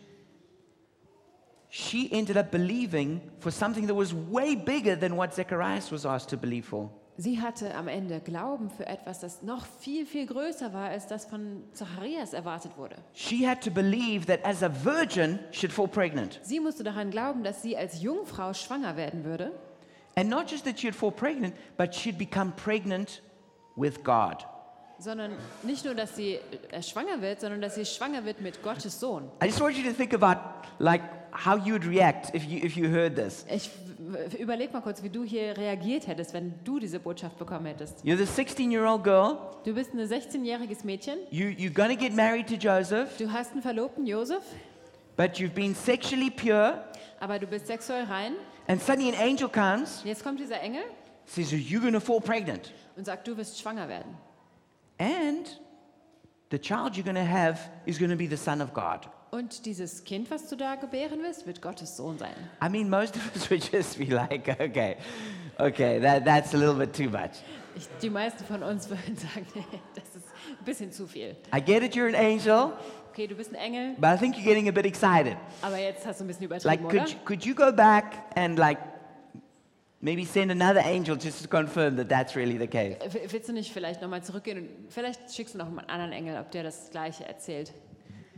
she 1.71 2.11
ended 2.13 2.37
up 2.37 2.51
believing 2.51 3.21
for 3.41 3.51
something 3.53 3.87
that 3.87 3.97
was 3.97 4.15
way 4.15 4.55
bigger 4.57 4.99
than 4.99 5.17
what 5.17 5.35
Zacharias 5.35 5.91
was 5.93 6.07
asked 6.07 6.31
to 6.31 6.37
believe 6.37 6.67
for. 6.67 6.91
Sie 7.21 7.41
hatte 7.41 7.75
am 7.75 7.89
Ende 7.89 8.21
Glauben 8.21 8.71
für 8.71 8.87
etwas, 8.87 9.19
das 9.19 9.43
noch 9.43 9.67
viel, 9.67 10.07
viel 10.07 10.25
größer 10.27 10.73
war, 10.73 10.89
als 10.91 11.09
das 11.09 11.25
von 11.27 11.65
Zacharias 11.73 12.33
erwartet 12.33 12.77
wurde. 12.77 12.95
She 13.13 13.45
had 13.45 13.61
to 13.65 13.73
believe 13.73 14.27
that 14.27 14.45
as 14.45 14.63
a 14.63 14.71
virgin, 14.85 15.41
she'd 15.51 15.73
fall 15.73 15.89
pregnant. 15.89 16.39
Sie 16.45 16.61
musste 16.61 16.85
daran 16.85 17.11
glauben, 17.11 17.43
dass 17.43 17.61
sie 17.61 17.77
als 17.77 18.01
Jungfrau 18.01 18.55
schwanger 18.55 18.97
werden 18.97 19.25
würde. 19.25 19.51
And 20.15 20.31
not 20.31 20.49
just 20.49 20.65
that 20.65 20.79
she'd 20.79 20.95
fall 20.95 21.11
pregnant, 21.11 21.55
but 21.77 21.93
she'd 21.93 22.19
become 22.19 22.53
pregnant 22.55 23.21
with 23.75 24.05
God. 24.05 24.45
Sondern 24.99 25.33
nicht 25.63 25.85
nur, 25.85 25.95
dass 25.95 26.17
sie 26.17 26.39
äh, 26.71 26.83
schwanger 26.83 27.21
wird, 27.21 27.41
sondern 27.41 27.61
dass 27.61 27.77
sie 27.77 27.85
schwanger 27.85 28.25
wird 28.25 28.41
mit 28.41 28.63
Gottes 28.63 28.99
Sohn. 28.99 29.31
I 29.43 29.47
just 29.47 29.61
want 29.61 29.77
you 29.77 29.85
to 29.85 29.93
think 29.93 30.15
about 30.15 30.41
like 30.79 31.03
how 31.33 31.57
you 31.57 31.75
would 31.75 31.87
react 31.87 32.35
if 32.35 32.45
you 32.45 32.59
if 32.65 32.77
you 32.77 32.89
heard 32.89 33.17
this. 33.17 33.45
Ich 33.49 33.71
überleg 34.39 34.73
mal 34.73 34.81
kurz, 34.81 35.03
wie 35.03 35.11
du 35.11 35.25
hier 35.25 35.57
reagiert 35.57 36.07
hättest, 36.07 36.33
wenn 36.33 36.55
du 36.65 36.79
diese 36.79 36.99
Botschaft 36.99 37.39
bekommen 37.39 37.67
hättest. 37.67 38.05
You're 38.05 38.17
the 38.17 38.25
16-year-old 38.25 39.05
girl. 39.05 39.39
Du 39.65 39.75
bist 39.75 39.93
ein 39.93 40.01
16-jähriges 40.01 40.85
Mädchen, 40.85 41.19
You 41.31 41.49
you're 41.49 41.89
to 41.89 41.97
get 41.97 42.15
married 42.15 42.49
to 42.49 42.55
Joseph, 42.55 43.17
du 43.19 43.31
hast 43.33 43.53
einen 43.53 43.63
Verlobten, 43.63 44.07
Josef, 44.07 44.43
but 45.17 45.39
you've 45.39 45.55
been 45.55 45.75
sexually 45.75 46.31
pure, 46.31 46.85
aber 47.21 47.39
du 47.39 47.47
bist 47.47 47.67
sexuell 47.67 48.05
rein. 48.05 48.35
and 48.67 48.81
suddenly 48.81 49.15
an 49.15 49.21
angel 49.21 49.49
comes, 49.49 50.03
Jetzt 50.05 50.23
kommt 50.25 50.41
dieser 50.41 50.61
Engel 50.61 50.83
says 51.29 51.53
you're 51.53 51.93
to 51.93 52.01
fall 52.01 52.21
pregnant, 52.21 52.73
und 52.97 53.05
sagt, 53.05 53.29
du 53.29 53.37
wirst 53.37 53.61
schwanger 53.61 53.89
werden. 53.89 54.17
And 54.99 55.47
the 56.51 56.59
child 56.59 56.97
you're 56.97 57.05
going 57.05 57.15
to 57.17 57.25
have 57.25 57.59
is 57.87 57.99
going 57.99 58.11
to 58.11 58.17
be 58.17 58.27
the 58.29 58.37
son 58.37 58.61
of 58.61 58.73
God. 58.73 59.09
Und 59.31 59.67
dieses 59.67 60.05
Kind, 60.05 60.31
was 60.31 60.49
du 60.49 60.57
da 60.57 60.75
gebären 60.77 61.23
wirst, 61.23 61.47
wird 61.47 61.61
Gottes 61.61 61.97
Sohn 61.97 62.17
sein. 62.19 62.33
I 62.63 62.69
mean, 62.71 62.89
most 62.89 63.15
of 63.17 63.23
us 63.37 63.51
would 63.51 63.63
just 63.73 63.99
be 63.99 64.07
like, 64.07 64.49
okay, 64.49 64.97
okay, 65.59 65.99
that, 66.01 66.25
that's 66.25 66.55
a 66.55 66.57
little 66.57 66.75
bit 66.75 66.95
too 66.95 67.11
much. 67.11 67.43
Ich, 67.77 67.87
die 68.01 68.09
meisten 68.11 68.45
von 68.45 68.63
uns 68.63 68.89
würden 68.89 69.17
sagen, 69.17 69.47
das 69.95 70.17
ist 70.17 70.27
ein 70.59 70.65
bisschen 70.65 70.91
zu 70.93 71.07
viel. 71.07 71.37
I 71.55 71.61
get 71.61 71.83
it, 71.83 71.95
you're 71.95 72.09
an 72.09 72.15
angel, 72.15 72.73
Okay, 73.11 73.27
du 73.27 73.35
bist 73.35 73.51
ein 73.51 73.57
Engel, 73.57 73.97
but 73.99 74.11
I 74.11 74.17
think 74.17 74.37
you're 74.37 74.45
getting 74.45 74.69
a 74.69 74.73
bit 74.73 74.87
excited. 74.87 75.37
aber 75.61 75.77
jetzt 75.79 76.07
hast 76.07 76.21
du 76.21 76.25
ein 76.25 76.29
bisschen 76.29 76.49
Like, 76.49 76.81
übertrieben, 76.81 76.87
oder? 76.87 76.99
could, 77.05 77.11
you- 77.13 77.19
could 77.25 77.45
you 77.45 77.55
go 77.55 77.71
back 77.73 78.25
and 78.37 78.59
like 78.59 78.79
maybe 80.01 80.25
send 80.25 80.51
another 80.51 80.81
angel 80.85 81.17
just 81.17 81.43
to 81.43 81.49
confirm 81.49 81.97
that 81.97 82.09
that's 82.09 82.37
really 82.37 82.59
the 82.59 82.67
case? 82.67 82.97
Willst 83.31 83.49
du 83.49 83.53
nicht 83.53 83.73
vielleicht 83.73 84.01
nochmal 84.03 84.23
zurückgehen 84.23 84.59
und 84.59 84.93
vielleicht 84.93 85.33
schickst 85.35 85.55
du 85.55 85.59
noch 85.59 85.67
einen 85.67 85.81
anderen 85.81 86.13
Engel, 86.13 86.39
ob 86.41 86.51
der 86.51 86.63
das 86.63 86.91
Gleiche 86.91 87.25
erzählt? 87.27 87.73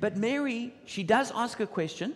But 0.00 0.16
Mary, 0.16 0.72
she 0.86 1.04
does 1.04 1.30
ask 1.34 1.60
a 1.60 1.66
question, 1.66 2.12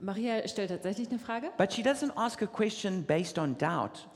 Maria 0.00 0.46
stellt 0.46 0.70
tatsächlich 0.70 1.08
eine 1.10 1.18
Frage, 1.18 1.50
but 1.58 1.72
she 1.72 1.82
doesn't 1.82 2.12
ask 2.14 2.40
a 2.42 2.46
question 2.46 3.02
based 3.02 3.38
on 3.38 3.58
doubt. 3.58 4.06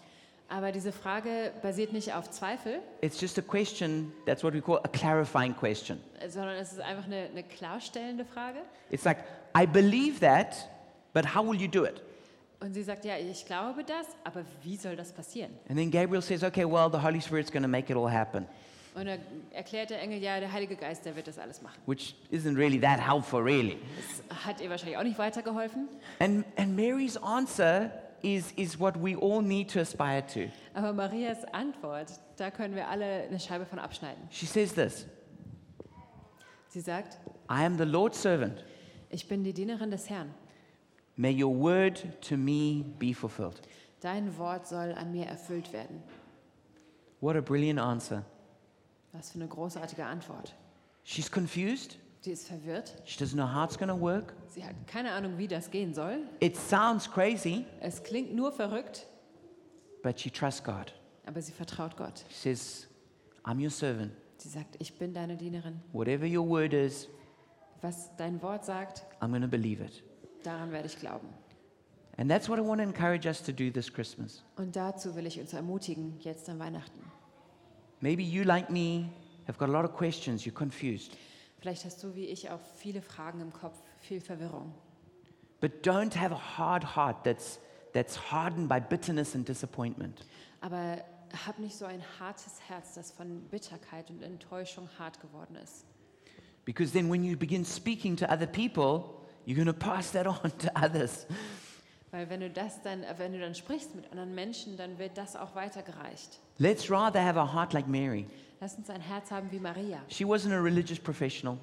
aber 0.48 0.70
diese 0.70 0.92
Frage 0.92 1.50
basiert 1.62 1.92
nicht 1.92 2.14
auf 2.14 2.30
Zweifel, 2.30 2.78
It's 3.00 3.20
just 3.20 3.36
a 3.38 3.42
question 3.42 4.12
that's 4.26 4.44
what 4.44 4.54
we 4.54 4.60
call 4.60 4.78
a 4.84 4.88
clarifying 4.88 5.56
question. 5.56 5.98
sondern 6.28 6.54
es 6.54 6.72
ist 6.72 6.80
einfach 6.80 7.06
eine, 7.06 7.28
eine 7.32 7.42
klarstellende 7.42 8.24
Frage. 8.24 8.58
It's 8.90 9.04
like, 9.04 9.24
I 9.60 9.66
believe 9.66 10.20
that, 10.20 10.68
but 11.12 11.34
how 11.34 11.42
will 11.44 11.60
you 11.60 11.66
do 11.66 11.84
it? 11.84 12.00
Und 12.62 12.74
sie 12.74 12.82
sagt, 12.82 13.04
ja, 13.04 13.16
ich 13.18 13.44
glaube 13.44 13.82
das, 13.82 14.06
aber 14.22 14.44
wie 14.62 14.76
soll 14.76 14.94
das 14.94 15.12
passieren? 15.12 15.50
And 15.68 15.76
then 15.78 15.90
Gabriel 15.90 16.22
says, 16.22 16.44
okay, 16.44 16.64
well, 16.64 16.88
the 16.90 16.98
Holy 17.02 17.20
Spirit's 17.20 17.50
going 17.50 17.62
to 17.64 17.68
make 17.68 17.90
it 17.90 17.96
all 17.96 18.10
happen, 18.10 18.46
Und 18.94 19.06
dann 19.06 19.18
erklärt 19.52 19.90
der 19.90 20.00
Engel, 20.00 20.20
ja, 20.22 20.38
der 20.38 20.52
Heilige 20.52 20.76
Geist, 20.76 21.04
der 21.04 21.16
wird 21.16 21.26
das 21.26 21.38
alles 21.38 21.60
machen. 21.62 21.80
which 21.86 22.14
isn't 22.30 22.56
really 22.56 22.78
that 22.80 23.00
helpful, 23.00 23.40
really. 23.40 23.78
Das 24.28 24.44
hat 24.46 24.60
ihr 24.60 24.70
wahrscheinlich 24.70 24.96
auch 24.96 25.02
nicht 25.02 25.18
weitergeholfen. 25.18 25.88
And, 26.20 26.44
and 26.56 26.76
Mary's 26.76 27.16
answer 27.16 27.90
is, 28.22 28.52
is 28.52 28.78
what 28.78 28.94
we 29.02 29.16
all 29.20 29.42
need 29.42 29.68
to 29.72 29.80
aspire 29.80 30.22
to. 30.26 30.42
Aber 30.74 30.92
Marias 30.92 31.44
Antwort, 31.52 32.12
da 32.36 32.50
können 32.52 32.76
wir 32.76 32.86
alle 32.88 33.24
eine 33.24 33.40
Scheibe 33.40 33.66
von 33.66 33.78
abschneiden. 33.80 34.22
She 34.30 34.46
says 34.46 34.72
this 34.74 35.06
Sie 36.68 36.80
sagt, 36.80 37.18
I 37.50 37.64
am 37.64 37.76
the 37.76 37.84
Lord's 37.84 38.22
servant. 38.22 38.64
ich 39.10 39.26
bin 39.26 39.42
die 39.42 39.52
Dienerin 39.52 39.90
des 39.90 40.08
Herrn. 40.08 40.32
May 41.16 41.32
your 41.32 41.54
word 41.54 42.00
to 42.22 42.36
me 42.36 42.84
be 42.98 43.12
fulfilled. 43.14 43.60
Dein 44.00 44.36
Wort 44.38 44.66
soll 44.66 44.92
an 44.94 45.12
mir 45.12 45.26
erfüllt 45.26 45.72
werden. 45.72 46.02
What 47.20 47.36
a 47.36 47.40
brilliant 47.40 47.78
answer. 47.78 48.24
Was 49.12 49.30
für 49.30 49.38
eine 49.38 49.48
großartige 49.48 50.04
Antwort. 50.04 50.54
She's 51.04 51.30
confused. 51.30 51.98
Sie 52.20 52.30
ist 52.32 52.46
verwirrt. 52.48 52.94
She 53.04 53.18
doesn't 53.22 53.34
know 53.34 53.46
how 53.46 53.64
it's 53.64 53.76
going 53.76 53.88
to 53.90 54.00
work. 54.00 54.32
Sie 54.48 54.64
hat 54.64 54.74
keine 54.86 55.10
Ahnung, 55.12 55.38
wie 55.38 55.48
das 55.48 55.70
gehen 55.70 55.92
soll. 55.92 56.18
It 56.40 56.56
sounds 56.56 57.10
crazy, 57.10 57.64
Es 57.80 58.02
klingt 58.02 58.32
nur 58.34 58.52
verrückt, 58.52 59.06
but 60.02 60.18
she 60.20 60.30
trusts 60.30 60.62
God. 60.62 60.92
aber 61.26 61.42
sie 61.42 61.52
vertraut 61.52 61.96
Gott. 61.96 62.24
She 62.30 62.54
says, 62.54 62.86
I'm 63.44 63.60
your 63.60 63.70
servant. 63.70 64.12
Sie 64.38 64.48
sagt, 64.48 64.76
ich 64.80 64.96
bin 64.98 65.12
deine 65.12 65.36
Dienerin. 65.36 65.80
Whatever 65.92 66.24
your 66.26 66.48
word 66.48 66.72
is, 66.72 67.08
Was 67.82 68.10
dein 68.16 68.40
Wort 68.42 68.64
sagt, 68.64 69.04
I'm 69.20 69.30
going 69.30 69.42
to 69.42 69.48
believe 69.48 69.80
it. 69.84 70.02
Daran 70.42 70.72
werde 70.72 70.86
ich 70.86 70.98
glauben. 70.98 71.28
And 72.18 72.30
that's 72.30 72.48
what 72.48 72.58
I 72.58 72.62
want 72.62 72.80
to 72.80 72.84
encourage 72.84 73.26
us 73.26 73.42
to 73.42 73.52
do 73.52 73.70
this 73.70 73.92
Christmas. 73.92 74.42
Und 74.56 74.76
dazu 74.76 75.16
will 75.16 75.26
ich 75.26 75.40
uns 75.40 75.52
ermutigen, 75.52 76.18
jetzt 76.20 76.48
an 76.48 76.58
Weihnachten. 76.58 77.00
Maybe 78.00 78.22
you, 78.22 78.42
like 78.42 78.68
me, 78.68 79.08
have 79.46 79.58
got 79.58 79.68
a 79.68 79.72
lot 79.72 79.84
of 79.84 79.96
questions, 79.96 80.44
you're 80.44 80.52
confused. 80.52 81.16
Vielleicht 81.60 81.84
hast 81.84 82.02
du 82.02 82.14
wie 82.14 82.26
ich 82.26 82.50
auch 82.50 82.60
viele 82.76 83.00
Fragen 83.00 83.40
im 83.40 83.52
Kopf, 83.52 83.76
viel 84.00 84.20
Verwirrung. 84.20 84.74
But 85.60 85.86
don't 85.86 86.16
have 86.16 86.34
a 86.34 86.58
hard 86.58 86.96
heart 86.96 87.24
that's, 87.24 87.60
that's 87.92 88.32
hardened 88.32 88.68
by 88.68 88.80
bitterness 88.80 89.34
and 89.34 89.48
disappointment. 89.48 90.26
Aber 90.60 90.98
hab 91.46 91.58
nicht 91.58 91.76
so 91.76 91.84
ein 91.84 92.02
hartes 92.18 92.60
Herz, 92.68 92.94
das 92.94 93.12
von 93.12 93.42
Bitterkeit 93.48 94.10
und 94.10 94.22
Enttäuschung 94.22 94.88
hart 94.98 95.20
geworden 95.20 95.56
ist. 95.56 95.86
Because 96.64 96.92
then 96.92 97.10
when 97.10 97.24
you 97.24 97.36
begin 97.36 97.64
speaking 97.64 98.16
to 98.16 98.26
other 98.26 98.46
people, 98.46 99.21
you're 99.46 99.56
going 99.56 99.66
to 99.66 99.72
pass 99.72 100.10
that 100.12 100.26
on 100.26 100.50
to 100.58 100.70
others. 100.74 101.26
Weil 102.10 102.28
wenn 102.28 102.40
du 102.40 102.50
das 102.50 102.82
dann, 102.82 103.04
wenn 103.16 103.32
du 103.32 103.40
dann 103.40 103.54
sprichst 103.54 103.94
mit 103.94 104.10
anderen 104.10 104.34
Menschen, 104.34 104.76
dann 104.76 104.98
wird 104.98 105.16
das 105.16 105.34
auch 105.34 105.54
weitergereicht. 105.54 106.38
Let's 106.58 106.90
rather 106.90 107.24
have 107.24 107.38
a 107.38 107.54
heart 107.54 107.72
like 107.72 107.88
Mary. 107.88 108.26
Lass 108.60 108.74
uns 108.74 108.90
ein 108.90 109.00
Herz 109.00 109.30
haben 109.30 109.50
wie 109.50 109.58
Maria. 109.58 109.98
She 110.08 110.24
wasn't 110.24 110.52
a 110.52 110.60
religious 110.60 110.98
professional. 110.98 111.58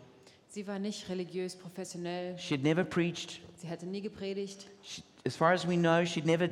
Sie 0.47 0.65
war 0.65 0.79
nicht 0.79 1.07
religiös, 1.07 1.55
professionell. 1.55 2.35
She 2.39 2.55
had 2.55 2.63
never 2.63 2.83
preached. 2.83 3.39
Sie 3.57 3.69
hatte 3.69 3.85
nie 3.85 4.01
gepredigt. 4.01 4.65
She, 4.81 5.03
as 5.23 5.35
far 5.35 5.53
as 5.53 5.67
we 5.67 5.77
know, 5.77 6.03
she'd 6.03 6.25
never 6.25 6.49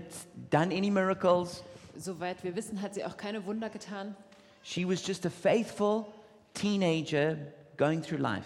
done 0.52 0.72
any 0.72 0.92
miracles. 0.92 1.64
Soweit 1.98 2.44
wir 2.44 2.56
wissen, 2.56 2.80
hat 2.80 2.94
sie 2.94 3.04
auch 3.04 3.18
keine 3.18 3.44
Wunder 3.48 3.70
getan. 3.70 4.16
She 4.62 4.88
was 4.88 5.04
just 5.06 5.26
a 5.26 5.32
faithful 5.32 6.06
teenager 6.54 7.38
going 7.78 8.04
through 8.04 8.22
life. 8.22 8.46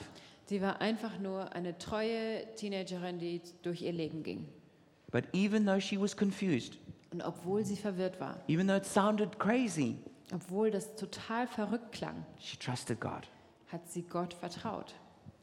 Sie 0.51 0.61
war 0.61 0.81
einfach 0.81 1.17
nur 1.17 1.53
eine 1.55 1.77
treue 1.77 2.45
Teenagerin, 2.57 3.19
die 3.19 3.41
durch 3.61 3.83
ihr 3.83 3.93
Leben 3.93 4.21
ging. 4.21 4.49
But 5.09 5.23
even 5.33 5.65
though 5.65 5.79
she 5.79 5.97
was 5.97 6.13
confused, 6.13 6.77
Und 7.13 7.21
obwohl 7.21 7.63
sie 7.63 7.77
verwirrt 7.77 8.19
war, 8.19 8.37
even 8.49 8.67
though 8.67 8.75
it 8.75 8.83
sounded 8.85 9.39
crazy, 9.39 9.95
obwohl 10.33 10.69
das 10.69 10.93
total 10.97 11.47
verrückt 11.47 11.93
klang, 11.93 12.25
she 12.37 12.57
trusted 12.57 12.99
God. 12.99 13.29
hat 13.71 13.87
sie 13.89 14.01
Gott 14.01 14.33
vertraut. 14.33 14.93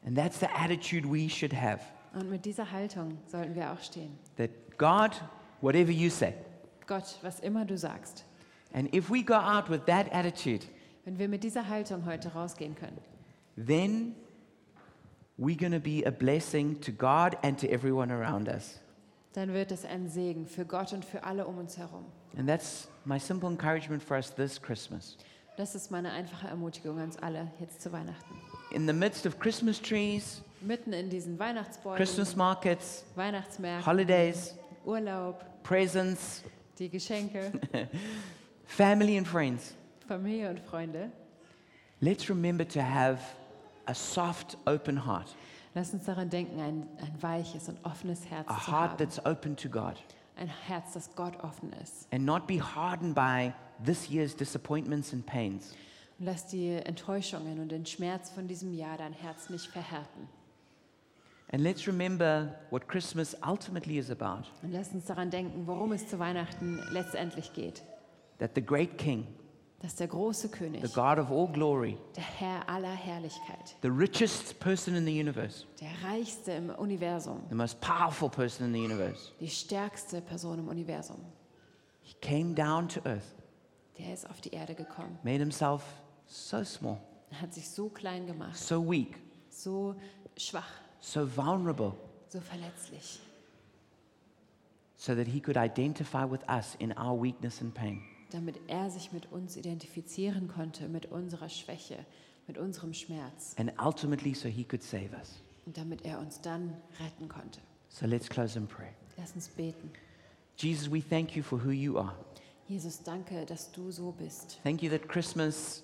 And 0.05 0.14
that's 0.14 0.40
the 0.40 0.49
attitude 0.55 1.11
we 1.11 1.27
should 1.31 1.55
have 1.55 1.81
Und 2.12 2.29
mit 2.29 2.44
dieser 2.44 2.71
Haltung 2.71 3.16
sollten 3.25 3.55
wir 3.55 3.73
auch 3.73 3.81
stehen. 3.81 4.11
that 4.37 4.51
God, 4.77 5.12
whatever 5.62 5.90
you 5.90 6.11
say. 6.11 6.35
Gott, 6.87 7.16
was 7.23 7.40
immer 7.40 7.64
du 7.64 7.79
sagst. 7.79 8.27
And 8.75 8.94
if 8.94 9.09
we 9.09 9.23
go 9.23 9.37
out 9.37 9.71
with 9.71 9.81
that 9.87 10.12
attitude, 10.12 10.66
Wenn 11.07 11.18
wir 11.18 11.29
mit 11.29 11.44
dieser 11.44 11.66
Haltung 11.66 12.05
heute 12.05 12.35
rausgehen 12.35 12.75
können, 12.75 12.99
then 13.57 14.14
we're 15.38 15.57
going 15.57 15.72
to 15.72 15.81
be 15.81 16.03
a 16.05 16.11
blessing 16.11 16.79
to 16.81 16.90
God 16.92 17.37
and 17.42 17.57
to 17.59 17.68
everyone 17.70 18.12
around 18.12 18.48
us. 18.48 18.81
dann 19.35 19.53
wird 19.53 19.70
es 19.70 19.85
ein 19.85 20.09
Segen 20.09 20.46
für 20.46 20.64
Gott 20.64 20.92
und 20.92 21.05
für 21.05 21.22
alle 21.22 21.46
um 21.46 21.59
uns 21.59 21.79
herum. 21.79 22.05
And 22.37 22.48
that's 22.48 22.88
my 23.05 23.18
simple 23.18 23.48
encouragement 23.48 24.03
for 24.03 24.16
us 24.16 24.35
this 24.35 24.61
Christmas. 24.61 25.16
Das 25.57 25.74
ist 25.74 25.90
meine 25.90 26.11
einfache 26.12 26.48
Ermutigung 26.48 26.98
an 26.98 27.05
uns 27.05 27.16
alle 27.18 27.51
jetzt 27.61 27.81
zu 27.81 27.92
Weihnachten. 27.92 28.35
In 28.72 28.87
the 28.87 28.92
midst 28.92 29.27
of 29.27 29.38
Christmas 29.38 29.81
trees, 29.81 30.42
Mitten 30.61 30.92
in 30.92 31.09
diesen 31.09 31.38
Weihnachtsbäumen, 31.38 31.96
Christmas 31.96 32.35
markets, 32.35 33.05
Weihnachtsmärkten, 33.14 33.87
holidays, 33.87 34.57
Urlaub, 34.85 35.44
presents, 35.62 36.42
die 36.81 36.88
Geschenke, 36.88 37.53
family, 38.66 39.16
and 39.18 39.27
friends, 39.27 39.74
Familie 40.09 40.51
und 40.51 40.59
Freunde. 40.61 41.12
let's 42.01 42.29
remember 42.29 42.66
to 42.66 42.81
have 42.81 43.20
a 43.88 43.94
soft, 43.94 44.57
open 44.66 45.05
heart, 45.07 45.35
Lass 45.74 45.92
uns 45.92 46.05
daran 46.07 46.29
denken, 46.31 46.61
ein, 46.61 46.88
ein 46.98 47.22
weiches 47.22 47.68
und 47.68 47.79
offenes 47.85 48.24
Herz 48.31 48.48
a 48.48 48.55
zu 48.59 48.66
heart 48.72 48.90
haben. 48.92 48.98
that's 48.98 49.24
open 49.27 49.57
to 49.57 49.68
God, 49.68 49.94
Ein 50.37 50.48
Herz, 50.66 50.92
das 50.94 51.14
Gott 51.14 51.37
offen 51.42 51.72
ist. 51.83 52.07
and 52.12 52.24
not 52.24 52.46
be 52.46 52.61
hardened 52.61 53.14
by 53.14 53.53
this 53.85 54.09
year's 54.09 54.35
disappointments 54.35 55.12
and 55.12 55.24
pains. 55.27 55.74
Und 56.18 56.27
lass 56.27 56.46
die 56.48 56.70
Enttäuschungen 56.72 57.61
und 57.61 57.70
den 57.70 57.87
Schmerz 57.87 58.31
von 58.31 58.48
diesem 58.48 58.72
Jahr 58.74 58.96
dein 58.98 59.12
Herz 59.12 59.51
nicht 59.51 59.66
verhärten. 59.68 60.29
And 61.53 61.62
let's 61.62 61.87
remember 61.87 62.55
what 62.70 62.88
Christmas 62.88 63.35
ultimately 63.46 63.98
is 63.98 64.11
about 64.11 64.46
Und 64.62 64.72
lass 64.72 64.92
uns 64.92 65.07
daran 65.07 65.31
denken, 65.31 65.66
worum 65.66 65.92
es 65.92 66.07
zu 66.09 66.18
Weihnachten 66.18 66.79
letztendlich 66.90 67.53
geht. 67.55 67.83
that 68.38 68.51
the 68.55 68.61
great 68.62 68.98
King, 68.98 69.27
Dass 69.81 69.95
der 69.95 70.09
große 70.09 70.49
König, 70.49 70.85
the 70.85 70.93
God 70.93 71.19
of 71.19 71.31
all 71.31 71.47
glory, 71.47 71.97
der 72.17 72.25
Herr 72.25 72.69
aller 72.69 72.93
Herrlichkeit, 72.93 73.77
the 73.83 73.88
richest 73.88 74.59
person 74.59 74.97
in 74.97 75.07
the 75.07 75.21
universe, 75.21 75.67
der 75.81 75.91
reichste 76.03 76.51
im 76.53 76.71
Universum, 76.71 77.45
the 77.49 77.55
most 77.55 77.81
powerful 77.81 78.29
person 78.29 78.67
in 78.67 78.73
the 78.73 78.85
universe, 78.85 79.31
die 79.38 79.49
stärkste 79.49 80.21
Person 80.21 80.59
im 80.59 80.69
Universum, 80.69 81.25
he 82.03 82.12
came 82.21 82.55
down 82.55 82.88
to 82.88 83.01
earth, 83.05 83.37
der 83.99 84.12
ist 84.12 84.29
auf 84.29 84.41
die 84.41 84.51
Erde 84.51 84.75
gekommen 84.75 85.17
made 85.23 85.38
himself 85.38 85.85
so 86.27 86.64
small, 86.64 86.99
hat 87.41 87.55
sich 87.55 87.71
so 87.71 87.88
klein 87.88 88.27
gemacht, 88.27 88.57
so 88.57 88.85
weak, 88.85 89.17
so 89.49 89.95
schwach, 90.37 90.81
so 90.99 91.25
vulnerable, 91.25 91.93
so 92.27 92.41
verletzlich, 92.41 93.21
so 94.97 95.14
that 95.14 95.29
he 95.29 95.38
could 95.41 95.57
identify 95.57 96.25
with 96.25 96.43
us 96.49 96.75
in 96.81 96.93
our 96.99 97.17
weakness 97.17 97.61
and 97.61 97.73
pain. 97.73 98.03
Damit 98.31 98.59
er 98.69 98.91
sich 98.91 99.12
mit 99.12 99.31
uns 99.33 99.57
identifizieren 99.57 100.49
konnte, 100.49 100.88
mit 100.88 101.07
unserer 101.07 101.49
Schwäche, 101.49 102.05
mit 102.47 102.59
unserem 102.59 102.93
Schmerz 102.95 103.55
And 103.59 103.73
ultimately, 103.83 104.35
so 104.35 104.49
he 104.49 104.64
could 104.64 104.83
save 104.83 105.11
us. 105.19 105.35
und 105.67 105.77
damit 105.77 106.05
er 106.05 106.19
uns 106.19 106.41
dann 106.41 106.75
retten 107.01 107.29
konnte. 107.29 107.61
So 107.88 108.07
let's 108.07 108.29
close 108.29 108.59
in 108.59 108.67
prayer. 108.67 108.93
Lass 109.17 109.33
uns 109.35 109.49
beten. 109.49 109.91
Jesus, 110.57 110.91
we 110.91 111.01
thank 111.03 111.37
you 111.37 111.43
for 111.43 111.59
who 111.62 111.71
you 111.71 111.99
are. 111.99 112.14
Jesus, 112.69 113.03
danke, 113.03 113.47
dass 113.47 113.71
du 113.73 113.91
so 113.91 114.12
bist. 114.12 114.59
Thank 114.62 114.83
you 114.83 114.91
that 114.91 115.09
Christmas 115.09 115.83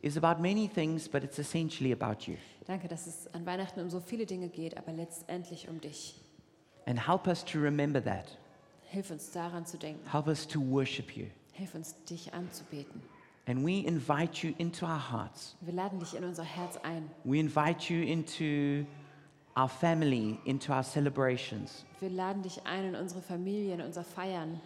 is 0.00 0.16
about 0.16 0.40
many 0.40 0.68
things, 0.68 1.08
but 1.08 1.22
it's 1.22 1.38
essentially 1.38 1.92
about 1.92 2.30
you. 2.30 2.36
Danke, 2.66 2.88
dass 2.88 3.06
es 3.06 3.26
an 3.34 3.44
Weihnachten 3.44 3.80
um 3.80 3.90
so 3.90 4.00
viele 4.00 4.24
Dinge 4.26 4.48
geht, 4.48 4.76
aber 4.76 4.92
letztendlich 4.92 5.68
um 5.68 5.80
dich. 5.80 6.14
And 6.86 7.06
help 7.06 7.26
us 7.26 7.44
to 7.44 7.58
remember 7.58 8.02
that. 8.02 8.38
Hilf 8.90 9.10
uns 9.10 9.30
daran 9.30 9.66
zu 9.66 9.78
denken. 9.78 10.08
Help 10.10 10.26
us 10.26 10.46
to 10.46 10.60
worship 10.60 11.16
you. 11.16 11.26
Hilf 11.52 11.74
uns, 11.74 11.94
dich 12.04 12.32
anzubeten. 12.34 13.02
And 13.46 13.64
we 13.64 13.80
invite 13.80 14.46
you 14.46 14.54
into 14.58 14.86
our 14.86 15.10
hearts. 15.10 15.56
Wir 15.60 15.72
laden 15.72 15.98
dich 15.98 16.14
in 16.14 16.24
unser 16.24 16.44
Herz 16.44 16.76
ein. 16.78 17.10
We 17.24 17.38
invite 17.40 17.92
you 17.92 18.02
into 18.02 18.86
our 19.56 19.68
family, 19.68 20.38
into 20.44 20.72
our 20.72 20.84
celebrations. 20.84 21.84
Wir 22.00 22.10
laden 22.10 22.42
dich 22.42 22.64
ein 22.64 22.84
in 22.84 22.94
unsere 22.94 23.20
Familie, 23.20 23.74
in 23.74 23.80
unser 23.80 24.04
Feiern. 24.04 24.60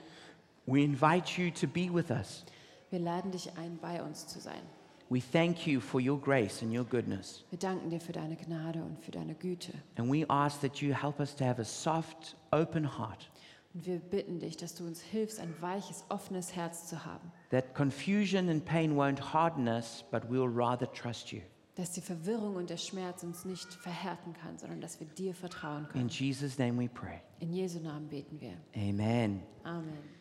We 0.66 0.82
invite 0.82 1.40
you 1.40 1.50
to 1.52 1.66
be 1.66 1.88
with 1.92 2.10
us. 2.10 2.44
Wir 2.90 2.98
laden 2.98 3.30
dich 3.30 3.56
ein, 3.56 3.78
bei 3.80 4.02
uns 4.02 4.26
zu 4.26 4.40
sein. 4.40 4.60
We 5.08 5.20
thank 5.20 5.66
you 5.66 5.80
for 5.80 6.00
your 6.00 6.18
grace 6.18 6.62
and 6.62 6.76
your 6.76 6.84
goodness. 6.84 7.44
Wir 7.50 7.58
danken 7.58 7.90
dir 7.90 8.00
für 8.00 8.12
deine 8.12 8.36
Gnade 8.36 8.82
und 8.82 8.98
für 8.98 9.12
deine 9.12 9.34
Güte. 9.34 9.72
And 9.96 10.10
we 10.10 10.28
ask 10.28 10.60
that 10.60 10.82
you 10.82 10.92
help 10.92 11.20
us 11.20 11.34
to 11.36 11.44
have 11.44 11.60
a 11.60 11.64
soft, 11.64 12.34
open 12.52 12.84
heart, 12.84 13.30
Und 13.76 13.84
wir 13.84 13.98
bitten 13.98 14.38
dich, 14.40 14.56
dass 14.56 14.74
du 14.74 14.86
uns 14.86 15.02
hilfst, 15.02 15.38
ein 15.38 15.54
weiches, 15.60 16.06
offenes 16.08 16.56
Herz 16.56 16.86
zu 16.88 17.04
haben. 17.04 17.30
that 17.50 17.74
confusion 17.74 18.48
and 18.48 18.64
pain 18.64 18.96
won't 18.96 19.20
harden 19.34 19.68
us, 19.68 20.02
but 20.10 20.22
we'll 20.30 20.48
rather 20.50 20.90
trust 20.90 21.30
you. 21.30 21.42
Dass 21.74 21.92
die 21.92 22.00
Verwirrung 22.00 22.56
und 22.56 22.70
der 22.70 22.78
Schmerz 22.78 23.22
uns 23.22 23.44
nicht 23.44 23.70
verhärten 23.74 24.32
kann, 24.32 24.56
sondern 24.56 24.80
dass 24.80 24.98
wir 24.98 25.06
dir 25.08 25.34
vertrauen 25.34 25.82
In 25.84 25.88
können. 25.90 26.08
Jesus' 26.08 26.58
name 26.58 26.78
we 26.80 26.88
pray. 26.88 27.20
In 27.40 27.52
Jesu 27.52 27.78
Namen 27.80 28.08
beten 28.08 28.40
wir. 28.40 28.54
Amen. 28.74 29.42
Amen. 29.62 30.15